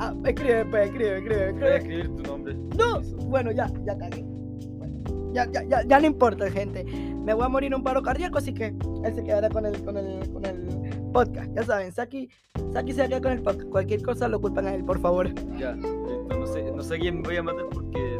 ah, 0.00 0.14
escribe, 0.26 0.64
pues, 0.66 0.86
escribe, 0.86 1.16
escribe, 1.18 1.52
Voy 1.52 1.62
a 1.62 1.76
escribe. 1.76 1.76
escribir 1.76 2.16
tu 2.16 2.22
nombre. 2.24 2.54
No. 2.76 3.00
Eso. 3.00 3.16
Bueno, 3.16 3.52
ya, 3.52 3.70
ya 3.86 3.96
cagué. 3.96 4.22
Bueno, 4.22 5.02
ya, 5.32 5.50
ya, 5.50 5.62
ya, 5.64 5.82
ya 5.86 6.00
no 6.00 6.06
importa, 6.06 6.50
gente. 6.50 6.84
Me 7.24 7.34
voy 7.34 7.44
a 7.44 7.48
morir 7.48 7.68
en 7.68 7.74
un 7.78 7.82
paro 7.82 8.02
cardíaco, 8.02 8.38
así 8.38 8.52
que 8.52 8.74
él 9.04 9.14
se 9.14 9.22
quedará 9.24 9.48
con 9.48 9.64
el, 9.66 9.82
con 9.84 9.96
el, 9.96 10.30
con 10.32 10.44
el 10.44 10.68
podcast. 11.12 11.50
Ya 11.54 11.62
saben, 11.62 11.92
Saki, 11.92 12.28
Saki 12.72 12.92
se 12.92 13.08
queda 13.08 13.20
con 13.20 13.32
el 13.32 13.42
podcast. 13.42 13.68
Cualquier 13.70 14.02
cosa 14.02 14.28
lo 14.28 14.40
culpan 14.40 14.66
a 14.66 14.74
él, 14.74 14.84
por 14.84 14.98
favor. 15.00 15.32
Ya, 15.58 15.72
listo. 15.72 16.26
No 16.28 16.46
sé, 16.46 16.70
no 16.72 16.82
sé 16.82 16.98
quién 16.98 17.22
voy 17.22 17.36
a 17.36 17.42
matar 17.42 17.66
porque 17.72 18.18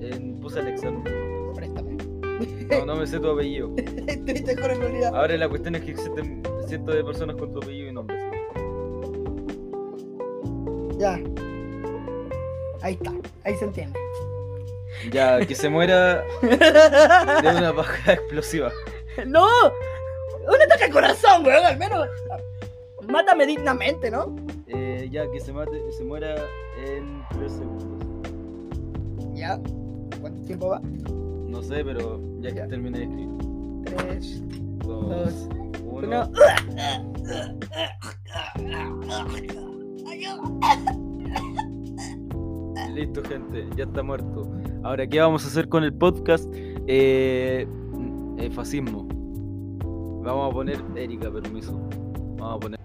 eh, 0.00 0.34
puse 0.40 0.60
Alexander. 0.60 1.12
Préstame. 1.54 1.96
No, 2.70 2.86
no 2.86 2.96
me 2.96 3.06
sé 3.06 3.20
tu 3.20 3.28
apellido. 3.30 3.70
Estuviste 3.76 4.56
con 4.56 4.70
el 4.70 4.82
olvidado. 4.82 5.16
Ahora 5.16 5.36
la 5.36 5.48
cuestión 5.48 5.74
es 5.74 5.82
que 5.82 5.90
existen 5.92 6.42
cientos 6.66 6.94
de 6.94 7.04
personas 7.04 7.36
con 7.36 7.52
tu 7.52 7.58
apellido 7.58 7.90
y 7.90 7.92
nombre. 7.92 8.16
así 8.16 8.30
que- 8.30 8.34
Ya. 10.98 11.20
Ahí 12.82 12.94
está, 12.94 13.12
ahí 13.44 13.54
se 13.56 13.64
entiende. 13.66 13.98
Ya, 15.10 15.44
que 15.46 15.54
se 15.54 15.68
muera 15.68 16.22
de 16.42 17.48
una 17.56 17.72
paja 17.76 18.12
explosiva. 18.14 18.72
¡No! 19.26 19.46
Un 20.46 20.62
ataque 20.66 20.84
al 20.84 20.90
corazón, 20.92 21.44
weón, 21.46 21.64
al 21.64 21.76
menos. 21.78 22.08
Mátame 23.08 23.46
dignamente, 23.46 24.10
¿no? 24.10 24.34
Eh, 24.66 25.08
ya, 25.10 25.30
que 25.30 25.40
se, 25.40 25.52
mate, 25.52 25.80
se 25.92 26.04
muera 26.04 26.34
en 26.86 27.22
3 27.38 27.52
segundos. 27.52 27.88
Ya. 29.34 29.58
¿Cuánto 30.20 30.42
tiempo 30.46 30.68
va? 30.68 30.80
No 30.80 31.62
sé, 31.62 31.84
pero 31.84 32.20
ya 32.40 32.50
que 32.50 32.56
Ya. 32.56 32.66
termine 32.68 32.98
de 32.98 33.04
escribir. 33.04 33.34
Tres, 33.84 34.42
2, 34.78 35.08
dos, 35.08 35.48
1. 35.84 36.30
uno. 36.30 36.30
Listo, 42.94 43.22
gente, 43.24 43.66
ya 43.76 43.84
está 43.84 44.02
muerto. 44.02 44.48
Ahora, 44.84 45.06
¿qué 45.06 45.18
vamos 45.18 45.42
a 45.46 45.48
hacer 45.48 45.70
con 45.70 45.82
el 45.82 45.94
podcast? 45.94 46.46
Eh, 46.86 47.66
eh, 48.38 48.50
fascismo. 48.50 49.08
Vamos 50.22 50.50
a 50.50 50.54
poner 50.54 50.84
Erika, 50.94 51.32
permiso. 51.32 51.72
Vamos 52.36 52.56
a 52.56 52.60
poner. 52.60 52.80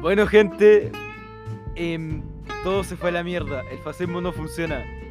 Bueno, 0.00 0.28
gente, 0.28 0.92
em, 1.74 2.22
todo 2.62 2.84
se 2.84 2.96
fue 2.96 3.08
a 3.08 3.12
la 3.12 3.24
mierda. 3.24 3.62
El 3.72 3.78
fascismo 3.78 4.20
no 4.20 4.32
funciona. 4.32 5.01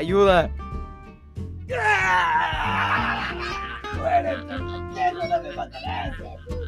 Ayuda. 0.00 0.50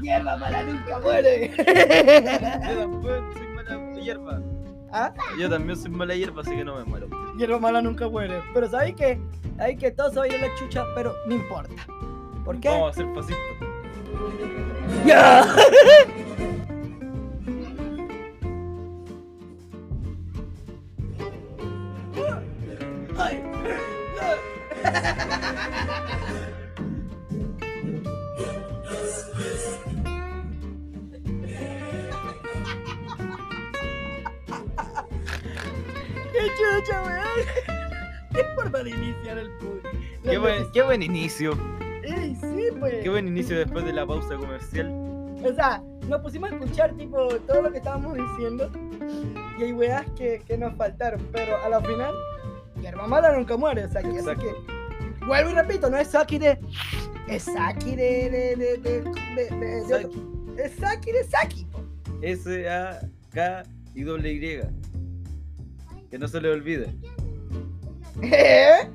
Hierba 0.02 0.36
mala 0.36 0.62
nunca 0.64 0.98
muere. 1.00 1.50
Yo 1.56 1.64
también 2.76 3.32
soy 3.32 3.48
mala 3.54 4.00
hierba. 4.02 4.42
¿Ah? 4.92 5.14
Yo 5.38 5.48
también 5.48 5.78
soy 5.78 5.90
mala 5.90 6.14
hierba, 6.14 6.42
así 6.42 6.50
que 6.50 6.62
no 6.62 6.76
me 6.76 6.84
muero. 6.84 7.08
Hierba 7.38 7.58
mala 7.58 7.80
nunca 7.80 8.06
muere. 8.06 8.42
Pero 8.52 8.68
¿sabéis 8.68 8.96
que? 8.96 9.18
Sabéis 9.56 9.78
que 9.78 9.90
todo 9.92 10.10
se 10.10 10.18
va 10.18 10.24
a 10.24 10.28
ir 10.28 10.34
a 10.34 10.48
la 10.48 10.54
chucha, 10.56 10.84
pero 10.94 11.16
no 11.26 11.34
importa. 11.34 11.82
¿Por 12.44 12.60
qué? 12.60 12.68
Vamos 12.68 12.90
a 12.90 12.92
ser 12.92 13.06
fascistas. 13.14 13.46
¡Ya! 15.06 15.46
buen, 40.96 41.00
qué 41.00 41.06
buen 41.08 41.16
inicio. 41.16 41.58
¡Ey, 42.04 42.36
sí, 42.40 42.68
pues! 42.78 42.94
Qué 43.02 43.08
buen 43.08 43.28
inicio 43.28 43.58
después 43.58 43.84
de 43.84 43.92
la 43.92 44.06
pausa 44.06 44.36
comercial. 44.36 44.88
O 45.44 45.52
sea, 45.54 45.82
nos 46.08 46.20
pusimos 46.20 46.50
a 46.50 46.54
escuchar 46.54 46.92
tipo 46.96 47.28
todo 47.46 47.62
lo 47.62 47.72
que 47.72 47.78
estábamos 47.78 48.14
diciendo 48.14 48.70
y 49.58 49.62
hay 49.64 49.72
weas 49.72 50.04
que, 50.16 50.42
que 50.46 50.56
nos 50.56 50.74
faltaron, 50.76 51.20
pero 51.32 51.56
a 51.62 51.68
la 51.68 51.80
final, 51.80 52.14
hierba 52.80 53.06
mala 53.06 53.36
nunca 53.36 53.56
muere, 53.56 53.84
o 53.84 53.88
sea, 53.90 54.02
que, 54.02 54.08
así 54.08 54.24
que 54.40 55.24
vuelvo 55.26 55.50
y 55.50 55.54
repito, 55.54 55.90
no 55.90 55.96
es 55.98 56.08
Saki 56.08 56.38
de 56.38 56.58
es 57.28 57.44
Saki 57.44 57.96
de 57.96 58.30
de 58.30 58.56
de 58.56 58.76
de, 58.78 59.00
de, 59.02 59.56
de- 59.56 59.66
de- 59.66 59.82
Saki. 59.88 60.26
es 60.58 60.72
Saki 60.76 61.12
de 61.12 61.24
Saki. 61.24 61.66
S-A-K 62.22 63.62
y 63.94 64.02
doble 64.02 64.32
Y. 64.32 64.60
Que 66.10 66.18
no 66.18 66.28
se 66.28 66.40
le 66.40 66.50
olvide. 66.50 66.88
¿Eh? 68.22 68.88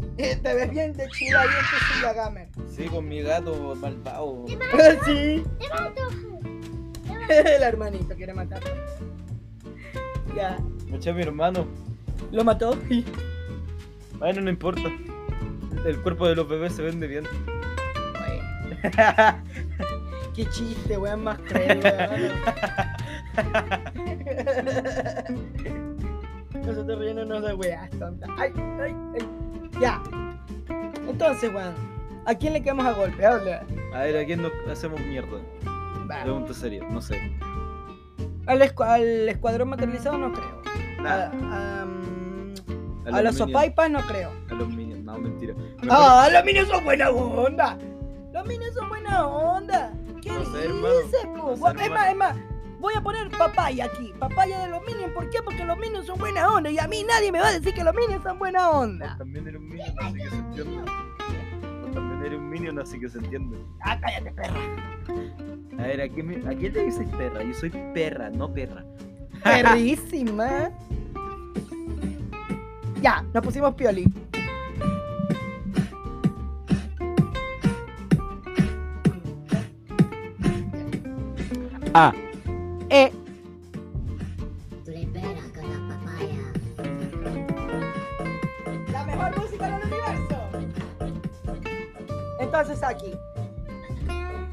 Eh, 0.18 0.34
Te 0.42 0.52
ves 0.54 0.70
bien 0.70 0.92
de 0.94 1.06
chila 1.10 1.42
ahí 1.42 1.48
en 1.48 1.54
tu 1.70 1.76
silla 1.94 2.12
gamer. 2.12 2.48
Sí, 2.68 2.86
con 2.86 3.06
mi 3.08 3.22
gato 3.22 3.74
malvado. 3.76 4.44
sí. 5.04 5.44
El 7.28 7.62
hermanito 7.62 8.14
quiere 8.16 8.34
matarlo. 8.34 8.68
Ya. 10.34 10.58
Me 10.88 10.96
eché 10.96 11.10
a 11.10 11.14
mi 11.14 11.22
hermano. 11.22 11.66
Lo 12.32 12.44
mató. 12.44 12.76
Bueno, 14.18 14.40
no 14.40 14.50
importa. 14.50 14.82
El 15.86 16.02
cuerpo 16.02 16.26
de 16.26 16.34
los 16.34 16.48
bebés 16.48 16.72
se 16.74 16.82
vende 16.82 17.06
bien. 17.06 17.22
Qué 20.34 20.44
chiste, 20.50 20.98
weón, 20.98 21.22
más 21.22 21.38
cruel, 21.38 21.78
weón. 21.78 22.32
Nosotros 26.66 26.98
riéndonos 26.98 27.42
de 27.44 27.54
weas 27.54 27.88
tontas. 27.90 28.28
Ay, 28.36 28.52
ay, 28.80 28.92
ay. 29.14 29.28
Ya. 29.80 30.02
Entonces, 31.08 31.52
weón, 31.54 31.74
¿a 32.26 32.34
quién 32.34 32.52
le 32.52 32.62
quedamos 32.62 32.86
a 32.86 32.92
golpe? 32.92 33.24
Habla. 33.24 33.64
A 33.94 33.98
ver, 34.00 34.16
¿a 34.18 34.24
quién 34.24 34.42
nos 34.42 34.52
hacemos 34.70 35.00
mierda? 35.00 35.38
Pregunta 36.22 36.54
seria, 36.54 36.82
no 36.88 37.00
sé. 37.00 37.32
Al, 38.46 38.60
escu- 38.62 38.86
al 38.86 39.28
escuadrón 39.28 39.68
materializado 39.68 40.16
no 40.18 40.32
creo. 40.32 40.62
Nada. 41.02 41.30
A, 41.44 41.54
a, 41.54 41.82
A 41.82 41.84
a 41.84 43.22
los 43.22 43.34
Minions. 43.34 43.36
sopaipas 43.38 43.90
no 43.90 44.00
creo. 44.02 44.30
A 44.50 44.54
los 44.54 44.68
minions, 44.68 45.04
no, 45.04 45.18
mentira. 45.18 45.54
Mejor- 45.54 45.88
Ah, 45.90 46.28
los 46.32 46.44
minions 46.44 46.68
son 46.68 46.84
buena 46.84 47.10
onda. 47.10 47.78
Los 48.32 48.46
minions 48.46 48.74
son 48.74 48.88
buena 48.88 49.26
onda. 49.26 49.92
¿Qué 50.22 50.30
No 50.30 50.44
sé, 50.46 50.62
dices, 50.68 51.26
po? 51.36 51.52
Es 51.52 51.60
más, 51.90 52.10
es 52.10 52.16
más. 52.16 52.36
Voy 52.78 52.94
a 52.94 53.00
poner 53.00 53.28
papaya 53.30 53.86
aquí. 53.86 54.12
Papaya 54.18 54.60
de 54.60 54.68
los 54.68 54.80
minions. 54.86 55.12
¿Por 55.12 55.28
qué? 55.30 55.38
Porque 55.42 55.64
los 55.64 55.76
minions 55.78 56.06
son 56.06 56.18
buena 56.18 56.48
onda. 56.48 56.70
Y 56.70 56.78
a 56.78 56.86
mí 56.86 57.04
nadie 57.06 57.32
me 57.32 57.40
va 57.40 57.48
a 57.48 57.52
decir 57.52 57.74
que 57.74 57.82
los 57.84 57.94
minions 57.94 58.22
son 58.22 58.38
buena 58.38 58.70
onda. 58.70 59.16
también 59.18 59.46
eres 59.48 59.60
un 59.60 59.68
minion, 59.68 59.88
así 60.00 60.18
que 60.18 60.28
se 60.30 60.36
entiende. 60.36 60.90
También 61.94 62.22
eres 62.24 62.38
un 62.38 62.48
minion, 62.50 62.78
así 62.78 63.00
que 63.00 63.08
se 63.08 63.18
entiende. 63.18 63.58
Ah, 63.82 63.98
cállate, 64.00 64.30
perra. 64.32 64.60
A 65.78 65.82
ver, 65.82 66.00
¿a 66.02 66.08
quién, 66.08 66.26
me- 66.26 66.48
a 66.50 66.56
quién 66.56 66.72
le 66.72 66.84
dices 66.84 67.08
perra? 67.16 67.42
Yo 67.42 67.54
soy 67.54 67.70
perra, 67.94 68.30
no 68.30 68.52
perra. 68.52 68.84
Perrísima. 69.44 70.70
Ya, 73.02 73.24
nos 73.32 73.44
pusimos 73.44 73.74
pioli. 73.74 74.12
A. 81.94 82.12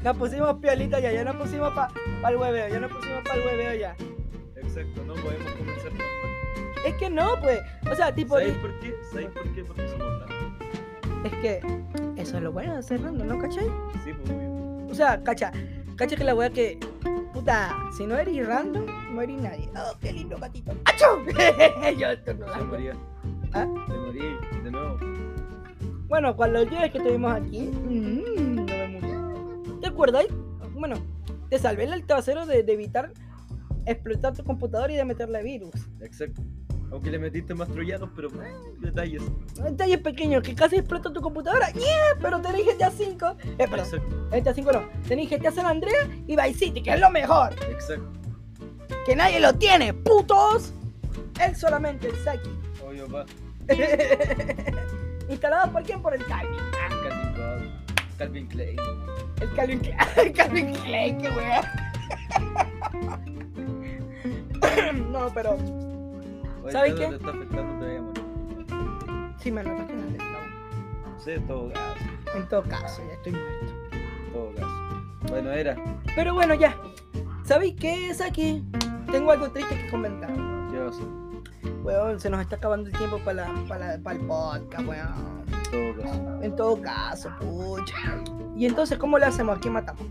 Nos 0.06 0.16
pusimos 0.18 0.54
piolita 0.58 1.00
ya, 1.00 1.10
ya 1.10 1.24
nos 1.24 1.34
pusimos 1.34 1.72
para 1.74 1.90
el 2.28 2.36
hueveo, 2.36 2.68
ya 2.68 2.78
nos 2.78 2.92
pusimos 2.92 3.24
para 3.24 3.40
el 3.40 3.44
hueveo 3.44 3.74
ya. 3.74 3.96
Exacto, 4.54 5.04
no 5.04 5.14
podemos 5.14 5.50
comenzar. 5.50 5.92
Es 6.86 6.94
que 6.94 7.10
no, 7.10 7.34
pues. 7.40 7.58
O 7.90 7.94
sea, 7.96 8.14
tipo. 8.14 8.36
¿Sabéis 8.36 8.56
por 8.58 8.78
qué? 8.78 8.94
¿Sabéis 9.10 9.30
por 9.30 9.52
qué? 9.52 9.64
Porque 9.64 9.88
somos 9.88 10.06
blancos. 10.06 10.36
Es 11.24 11.32
que 11.38 11.60
eso 12.22 12.36
es 12.36 12.42
lo 12.44 12.52
bueno 12.52 12.76
de 12.76 12.84
ser 12.84 13.02
random, 13.02 13.26
¿no? 13.26 13.38
¿Cachai? 13.40 13.64
Sí, 14.04 14.12
pues 14.12 14.30
obvio. 14.30 14.86
O 14.88 14.94
sea, 14.94 15.20
cacha. 15.24 15.50
Cacha 15.96 16.14
que 16.14 16.22
la 16.22 16.36
wea 16.36 16.50
que. 16.50 16.78
Puta, 17.32 17.76
si 17.96 18.06
no 18.06 18.16
eres 18.16 18.46
random, 18.46 18.86
no 19.12 19.22
eres 19.22 19.42
nadie. 19.42 19.68
Oh, 19.74 19.98
qué 20.00 20.12
lindo 20.12 20.38
gatito. 20.38 20.72
¡Achú! 20.84 21.04
Yo 21.98 22.10
esto 22.10 22.32
no 22.32 22.54
Se 22.54 22.60
moría. 22.60 22.92
¿Ah? 23.54 23.66
Se 23.88 23.92
moría 23.92 24.38
de 24.62 24.70
nuevo. 24.70 24.98
Bueno, 26.06 26.36
con 26.36 26.52
los 26.52 26.70
días 26.70 26.88
que 26.92 27.00
tuvimos 27.00 27.34
aquí, 27.34 27.62
mm, 27.62 28.35
murió. 29.96 30.12
¿Te 30.12 30.18
acuerdas? 30.20 30.72
Bueno, 30.74 30.96
te 31.48 31.58
salvé 31.58 31.84
el 31.84 32.04
trasero 32.06 32.46
de, 32.46 32.62
de 32.62 32.72
evitar 32.72 33.12
explotar 33.86 34.34
tu 34.34 34.44
computadora 34.44 34.92
y 34.92 34.96
de 34.96 35.04
meterle 35.04 35.42
virus. 35.42 35.74
Exacto. 36.00 36.42
Aunque 36.92 37.10
le 37.10 37.18
metiste 37.18 37.52
más 37.54 37.68
troyanos, 37.68 38.10
pero 38.14 38.28
eh, 38.28 38.52
detalles. 38.80 39.22
Detalles 39.60 39.98
pequeños 39.98 40.42
que 40.42 40.54
casi 40.54 40.76
explota 40.76 41.12
tu 41.12 41.20
computadora. 41.20 41.70
¡Yeah! 41.72 42.16
Pero 42.20 42.40
tenéis 42.40 42.66
GTA 42.66 42.90
5. 42.90 43.36
Eh, 43.58 43.68
perdón, 43.68 43.78
Exacto, 43.80 44.28
GTA 44.30 44.54
5 44.54 44.72
no. 44.72 44.82
Tenéis 45.08 45.30
GTA 45.30 45.50
San 45.50 45.66
Andreas 45.66 46.08
y 46.28 46.36
Vice 46.36 46.54
City, 46.54 46.82
que 46.82 46.90
es 46.92 47.00
lo 47.00 47.10
mejor. 47.10 47.54
exacto. 47.70 48.12
Que 49.04 49.16
nadie 49.16 49.40
lo 49.40 49.52
tiene, 49.54 49.94
putos. 49.94 50.72
Él 51.44 51.56
solamente, 51.56 52.08
el 52.08 52.16
Saki. 52.24 52.50
Obvio, 52.86 53.06
pa. 53.08 53.26
Instalado 55.28 55.72
por 55.72 55.82
quién? 55.82 56.00
Por 56.02 56.14
el 56.14 56.24
Calvin. 56.24 56.58
Calvin 58.18 58.46
Klein. 58.48 58.76
El 59.40 59.54
Calvin 59.54 59.80
Klein. 59.80 59.98
El 60.16 60.32
Calvin 60.32 60.72
Klein, 60.74 61.18
qué 61.18 61.28
wea. 61.30 61.92
no, 65.10 65.30
pero. 65.34 65.56
¿Sabes 66.70 66.94
¿te- 66.94 67.00
qué? 67.00 67.06
¿Te 67.08 67.16
está 67.16 67.30
afectando? 67.30 67.74
Morir. 67.74 68.02
Sí, 69.38 69.50
me 69.52 69.60
estómago. 69.60 69.88
No 69.92 71.20
sé, 71.20 71.34
en 71.34 71.46
todo 71.46 71.72
caso. 71.72 71.94
En 72.34 72.48
todo 72.48 72.62
caso, 72.64 73.02
ya 73.06 73.14
estoy 73.14 73.32
muerto. 73.32 73.74
En 73.92 74.32
todo 74.32 74.54
caso. 74.54 75.02
Bueno, 75.28 75.50
era. 75.52 75.76
Pero 76.14 76.34
bueno, 76.34 76.54
ya. 76.54 76.76
¿Sabéis 77.44 77.74
qué 77.78 78.08
es 78.10 78.20
aquí? 78.20 78.64
Tengo 79.10 79.30
algo 79.30 79.50
triste 79.50 79.76
que 79.76 79.88
comentar. 79.88 80.30
¿Qué 80.70 80.78
va 80.78 80.88
a 80.88 80.92
ser? 80.92 81.06
Weón, 81.82 82.20
se 82.20 82.30
nos 82.30 82.40
está 82.40 82.56
acabando 82.56 82.88
el 82.88 82.96
tiempo 82.96 83.18
para, 83.24 83.52
para, 83.68 83.94
el 83.94 84.00
podcast, 84.20 84.86
weón. 84.86 85.44
En 85.48 85.70
todo 85.70 86.02
caso. 86.02 86.42
En 86.42 86.56
todo 86.56 86.82
caso, 86.82 87.30
pucha. 87.40 88.22
Y 88.56 88.66
entonces, 88.66 88.98
¿cómo 88.98 89.18
le 89.18 89.26
hacemos? 89.26 89.58
¿A 89.58 89.60
quién 89.60 89.72
matamos? 89.72 90.02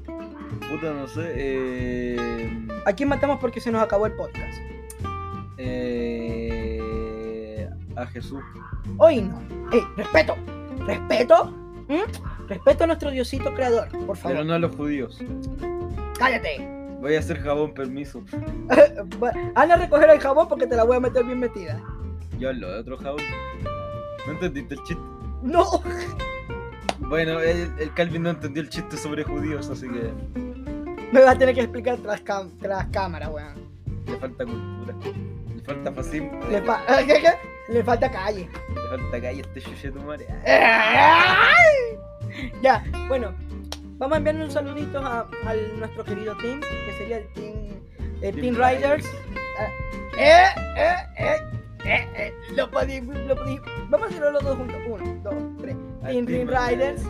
Puta, 0.70 0.94
no 0.94 1.08
sé. 1.08 1.34
Eh. 1.36 2.68
¿A 2.86 2.94
quién 2.94 3.10
matamos 3.10 3.39
porque 3.39 3.60
se 3.60 3.72
nos 3.72 3.82
acabó 3.82 4.06
el 4.06 4.13
podcast? 4.13 4.58
eh 5.58 6.36
a 7.96 8.06
Jesús. 8.08 8.44
Hoy 8.98 9.22
no. 9.22 9.41
¡Ey! 9.72 9.82
¡Respeto! 9.96 10.36
¡Respeto! 10.86 11.46
¿Mm? 11.88 12.48
Respeto 12.48 12.84
a 12.84 12.88
nuestro 12.88 13.12
Diosito 13.12 13.54
creador, 13.54 13.89
por 14.06 14.18
favor. 14.18 14.38
Pero 14.38 14.44
no 14.44 14.54
a 14.54 14.60
los 14.60 14.76
judíos. 14.76 15.20
¡Cállate! 16.18 16.75
Voy 17.06 17.13
a 17.13 17.20
hacer 17.20 17.39
jabón, 17.39 17.72
permiso. 17.76 18.24
Va- 19.22 19.32
Anda 19.54 19.76
a 19.76 19.78
recoger 19.78 20.10
el 20.10 20.20
jabón 20.20 20.48
porque 20.48 20.65
te 20.65 20.76
la 20.76 20.84
voy 20.86 20.98
a 20.98 21.00
meter 21.00 21.24
bien 21.24 21.39
metida. 21.39 21.80
Yo 22.39 22.50
hablo 22.50 22.68
de 22.68 22.80
otro 22.80 22.98
jabón. 22.98 23.22
¿No 24.26 24.32
entendiste 24.34 24.74
el 24.74 24.82
chiste? 24.86 25.04
¡No! 25.44 25.65
Bueno, 26.98 27.39
el, 27.41 27.72
el 27.78 27.94
Calvin 27.94 28.24
no 28.24 28.32
entendió 28.32 28.63
el 28.63 28.70
chiste 28.70 28.98
sobre 28.98 29.24
judíos, 29.24 29.70
así 29.70 29.88
que 29.88 30.12
Me 31.12 31.22
vas 31.22 31.36
a 31.36 31.38
tener 31.38 31.54
que 31.54 31.62
explicar 31.62 31.98
tras, 32.00 32.24
cam- 32.26 32.50
tras 32.60 32.88
cámara, 32.88 33.30
weón. 33.30 33.54
le 34.08 34.18
falta 34.18 34.44
cultura. 34.44 34.96
Le 35.56 35.62
falta 35.62 35.91
fascismo. 35.91 36.39
Le, 36.50 36.60
fa- 36.63 36.82
¿Qué, 37.06 37.22
qué? 37.22 37.72
Le 37.72 37.84
falta 37.84 38.10
calle. 38.12 38.50
Le 38.74 38.82
falta 38.98 39.22
calle 39.22 39.41
este 39.41 39.62
chuche 39.62 39.91
tu 39.91 40.00
madre. 40.02 40.26
Ya, 42.62 42.84
bueno, 43.08 43.34
vamos 43.97 44.15
a 44.15 44.17
enviarle 44.17 44.45
un 44.45 44.51
saludito 44.51 44.99
a, 44.99 45.21
a 45.21 45.53
nuestro 45.77 46.03
querido 46.03 46.36
team, 46.38 46.62
que 46.62 46.93
sería 46.97 47.17
el 47.17 47.27
Team, 47.34 47.53
el 48.21 48.36
team, 48.36 48.55
Team 48.55 48.55
Riders. 48.55 49.05
Ah, 49.60 49.69
eh, 50.17 50.45
eh, 50.77 50.95
eh, 51.17 51.38
eh, 51.86 52.08
eh, 52.15 52.34
lo 52.55 52.69
podí, 52.71 53.01
lo 53.01 53.36
podí. 53.36 53.60
Vamos 53.89 54.08
a 54.08 54.10
hacerlo 54.10 54.31
los 54.31 54.43
dos 54.43 54.58
juntos. 54.58 54.77
Uno, 54.88 55.21
dos, 55.23 55.34
tres. 55.62 55.75
Team, 56.03 56.25
Riders. 56.47 57.03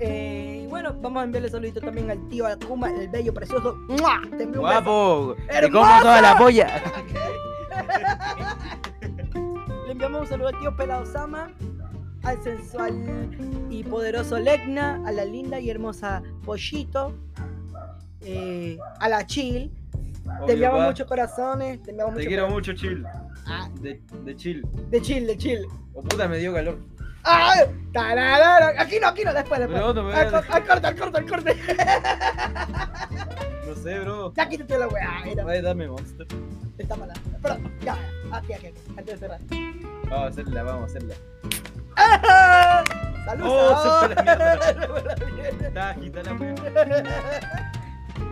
Eh, 0.00 0.62
y 0.64 0.66
bueno, 0.68 0.94
vamos 1.00 1.22
a 1.22 1.24
enviarle 1.24 1.48
saludito 1.48 1.80
también 1.80 2.08
al 2.10 2.28
tío 2.28 2.46
Akuma, 2.46 2.88
el 2.90 3.08
bello, 3.08 3.34
precioso. 3.34 3.74
¡Mua! 3.88 4.20
Te 4.36 4.44
envío. 4.44 4.60
Guapo. 4.60 5.34
¡Hermosa! 5.48 5.70
como 5.88 6.02
toda 6.02 6.20
la 6.20 6.38
polla. 6.38 6.68
Le 9.86 9.92
enviamos 9.92 10.20
un 10.20 10.26
saludo 10.28 10.48
al 10.48 10.58
tío 10.60 10.76
Pelado 10.76 11.06
Sama, 11.06 11.50
al 12.28 12.42
sensual 12.42 12.94
y 13.70 13.82
poderoso 13.84 14.38
Legna, 14.38 15.02
a 15.06 15.12
la 15.12 15.24
linda 15.24 15.58
y 15.60 15.70
hermosa 15.70 16.22
Pollito, 16.44 17.14
eh, 18.20 18.78
a 19.00 19.08
la 19.08 19.26
Chill. 19.26 19.70
te 20.46 20.52
enviamos 20.52 20.84
muchos 20.84 21.06
corazones, 21.06 21.82
te 21.82 21.90
enviamos 21.90 22.14
Te 22.14 22.18
muchos 22.20 22.28
quiero 22.28 22.48
mucho, 22.50 22.72
chill. 22.74 23.04
Ah, 23.46 23.68
De, 23.80 24.00
de 24.24 24.36
chill. 24.36 24.62
de 24.90 25.00
Chill, 25.00 25.26
de 25.26 25.36
Chill. 25.38 25.66
Oh 25.94 26.02
puta, 26.02 26.28
me 26.28 26.38
dio 26.38 26.52
calor. 26.52 26.78
¡Ah! 27.24 27.64
Tararara. 27.92 28.80
Aquí 28.80 28.98
no, 29.00 29.08
aquí 29.08 29.24
no, 29.24 29.32
después, 29.34 29.60
después. 29.60 29.80
No 29.80 29.88
Al, 30.10 30.34
al 30.34 30.66
corte, 30.66 30.86
al 30.86 30.96
corte, 30.96 31.18
al 31.18 31.26
corte. 31.26 31.56
No 33.66 33.74
sé, 33.74 33.98
bro. 34.00 34.32
Ya 34.34 34.48
quítate 34.48 34.78
la 34.78 34.88
weá. 34.88 35.22
Ay, 35.24 35.62
dame 35.62 35.88
monster. 35.88 36.26
Está 36.78 36.96
mala. 36.96 37.14
Pero, 37.42 37.56
ya, 37.82 37.98
aquí, 38.32 38.52
aquí, 38.52 38.66
aquí, 38.68 38.78
antes 38.96 39.06
de 39.06 39.18
cerrar. 39.18 39.40
Vamos 40.08 40.24
a 40.24 40.26
hacerla, 40.28 40.62
vamos 40.62 40.82
a 40.82 40.86
hacerla. 40.86 41.14
¡Ah! 41.98 42.84
¡Saludos! 43.24 43.52
Oh, 43.52 44.08
se 44.08 44.14
fue 44.86 45.02
la 45.02 45.16
mierda. 45.32 45.66
Está 45.66 45.90
agita 45.90 46.22
la 46.22 46.32
wea. 46.34 46.54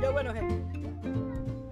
Ya 0.02 0.10
bueno, 0.10 0.32
gente. 0.34 0.56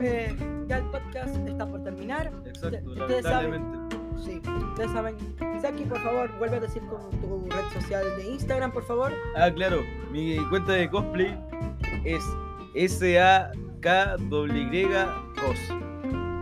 Eh, 0.00 0.34
ya 0.66 0.78
el 0.78 0.84
podcast 0.84 1.36
está 1.46 1.66
por 1.66 1.84
terminar. 1.84 2.32
Exacto, 2.46 2.90
Ustedes 2.90 3.24
saben-. 3.24 3.88
Sí, 4.24 4.40
ustedes 4.70 4.90
saben. 4.92 5.14
Saki, 5.60 5.84
por 5.84 6.00
favor, 6.00 6.30
vuelve 6.38 6.56
a 6.56 6.60
decir 6.60 6.82
tu, 6.82 6.96
tu 7.20 7.46
red 7.50 7.64
social 7.80 8.04
de 8.16 8.30
Instagram, 8.32 8.72
por 8.72 8.84
favor. 8.86 9.12
Ah, 9.36 9.50
claro. 9.50 9.82
Mi 10.10 10.36
cuenta 10.48 10.72
de 10.72 10.88
cosplay 10.88 11.38
es 12.04 12.24
S-A-K-W 12.74 14.88
cos. 15.40 15.58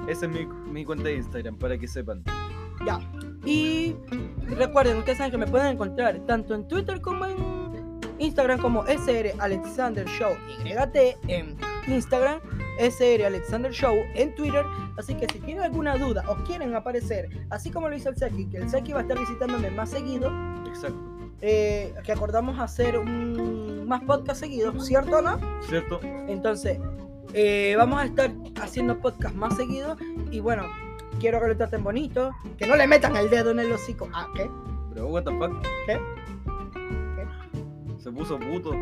Esa 0.08 0.26
es 0.26 0.32
mi, 0.32 0.46
mi 0.70 0.84
cuenta 0.84 1.04
de 1.04 1.16
Instagram, 1.16 1.56
para 1.56 1.76
que 1.78 1.88
sepan. 1.88 2.22
Ya. 2.86 3.00
Y 3.44 3.96
recuerden, 4.56 4.98
ustedes 4.98 5.18
saben 5.18 5.32
que 5.32 5.38
me 5.38 5.46
pueden 5.46 5.68
encontrar 5.68 6.18
tanto 6.26 6.54
en 6.54 6.66
Twitter 6.68 7.00
como 7.00 7.26
en 7.26 7.36
Instagram 8.18 8.60
como 8.60 8.84
SR 8.86 9.34
Alexander 9.40 10.06
Show 10.06 10.32
YT 10.64 11.18
en 11.28 11.56
Instagram, 11.88 12.40
SR 12.78 13.26
Alexander 13.26 13.72
Show 13.72 13.94
en 14.14 14.34
Twitter. 14.34 14.64
Así 14.96 15.14
que 15.14 15.26
si 15.32 15.40
tienen 15.40 15.64
alguna 15.64 15.96
duda 15.96 16.22
o 16.28 16.36
quieren 16.44 16.74
aparecer, 16.74 17.28
así 17.50 17.70
como 17.70 17.88
lo 17.88 17.96
hizo 17.96 18.10
el 18.10 18.16
Seki, 18.16 18.46
que 18.46 18.58
el 18.58 18.70
Seki 18.70 18.92
va 18.92 19.00
a 19.00 19.02
estar 19.02 19.18
visitándome 19.18 19.70
más 19.70 19.90
seguido, 19.90 20.30
Exacto. 20.68 21.00
eh, 21.40 21.92
que 22.04 22.12
acordamos 22.12 22.60
hacer 22.60 22.96
un, 22.98 23.86
más 23.88 24.02
podcast 24.04 24.40
seguidos, 24.40 24.86
¿cierto 24.86 25.18
o 25.18 25.22
no? 25.22 25.40
¿Cierto? 25.68 26.00
Entonces, 26.28 26.78
eh, 27.34 27.74
vamos 27.76 28.00
a 28.00 28.04
estar 28.04 28.30
haciendo 28.60 29.00
podcast 29.00 29.34
más 29.34 29.56
seguido 29.56 29.96
y 30.30 30.38
bueno, 30.40 30.64
quiero 31.22 31.40
que 31.40 31.46
lo 31.46 31.56
traten 31.56 31.84
bonito, 31.84 32.32
que 32.58 32.66
no 32.66 32.74
le 32.74 32.88
metan 32.88 33.16
el 33.16 33.30
dedo 33.30 33.52
en 33.52 33.60
el 33.60 33.70
hocico. 33.70 34.08
Ah, 34.12 34.26
¿qué? 34.34 34.50
Pero, 34.92 35.06
what 35.06 35.22
the 35.22 35.30
fuck? 35.38 35.52
¿Qué? 35.86 36.00
Se 37.98 38.10
puso 38.10 38.40
puto. 38.40 38.72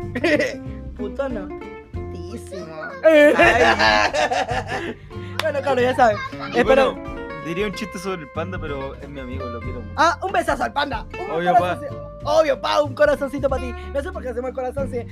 Puto 0.97 1.29
no. 1.29 1.47
Putísimo. 1.93 2.65
Ay. 3.03 3.35
bueno, 5.43 5.61
claro, 5.61 5.81
ya 5.81 5.95
saben. 5.95 6.17
Espero. 6.55 6.93
bueno, 6.93 7.15
diría 7.45 7.67
un 7.67 7.73
chiste 7.75 7.99
sobre 7.99 8.23
el 8.23 8.29
panda, 8.29 8.57
pero 8.59 8.95
es 8.95 9.07
mi 9.07 9.19
amigo, 9.19 9.45
lo 9.45 9.59
quiero 9.59 9.79
mucho. 9.81 9.93
Ah, 9.95 10.17
un 10.23 10.31
besazo 10.31 10.63
al 10.63 10.73
panda. 10.73 11.05
Un 11.23 11.29
Obvio, 11.29 11.55
corazoncito. 11.55 12.19
Obvio, 12.23 12.59
pa, 12.59 12.81
un 12.81 12.95
corazoncito 12.95 13.49
para 13.49 13.61
ti. 13.61 13.71
No 13.93 14.01
sé 14.01 14.11
por 14.11 14.23
qué 14.23 14.29
hacemos 14.29 14.49
el 14.49 14.55
corazón 14.55 14.89
si. 14.89 15.03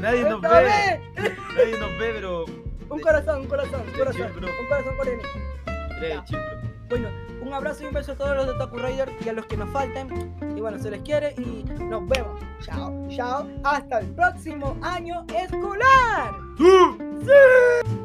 Nadie 0.00 0.22
nos 0.22 0.38
¡Otra 0.38 0.60
ve. 0.60 0.64
vez! 0.64 1.00
Nadie 1.54 1.78
nos 1.78 1.98
ve, 1.98 2.12
pero. 2.14 2.46
Un 2.88 3.00
corazón, 3.00 3.42
un 3.42 3.46
corazón, 3.46 3.82
un 3.86 3.92
corazón. 3.92 4.32
Un 4.34 4.66
corazón. 4.68 4.94
Eres 6.00 6.24
chill, 6.24 6.38
bro. 6.38 6.57
Bueno, 6.88 7.08
un 7.42 7.52
abrazo 7.52 7.82
y 7.82 7.86
un 7.86 7.94
beso 7.94 8.12
a 8.12 8.14
todos 8.14 8.36
los 8.36 8.46
de 8.46 8.54
Taku 8.54 8.78
Rider 8.78 9.12
y 9.24 9.28
a 9.28 9.32
los 9.34 9.46
que 9.46 9.56
nos 9.56 9.70
falten. 9.70 10.34
Y 10.56 10.60
bueno, 10.60 10.78
se 10.78 10.90
les 10.90 11.02
quiere 11.02 11.34
y 11.36 11.64
nos 11.64 12.08
vemos. 12.08 12.40
Chao, 12.62 13.06
chao. 13.10 13.46
Hasta 13.64 14.00
el 14.00 14.06
próximo 14.14 14.76
año 14.82 15.24
escolar. 15.34 16.34
¡Sí! 16.56 17.97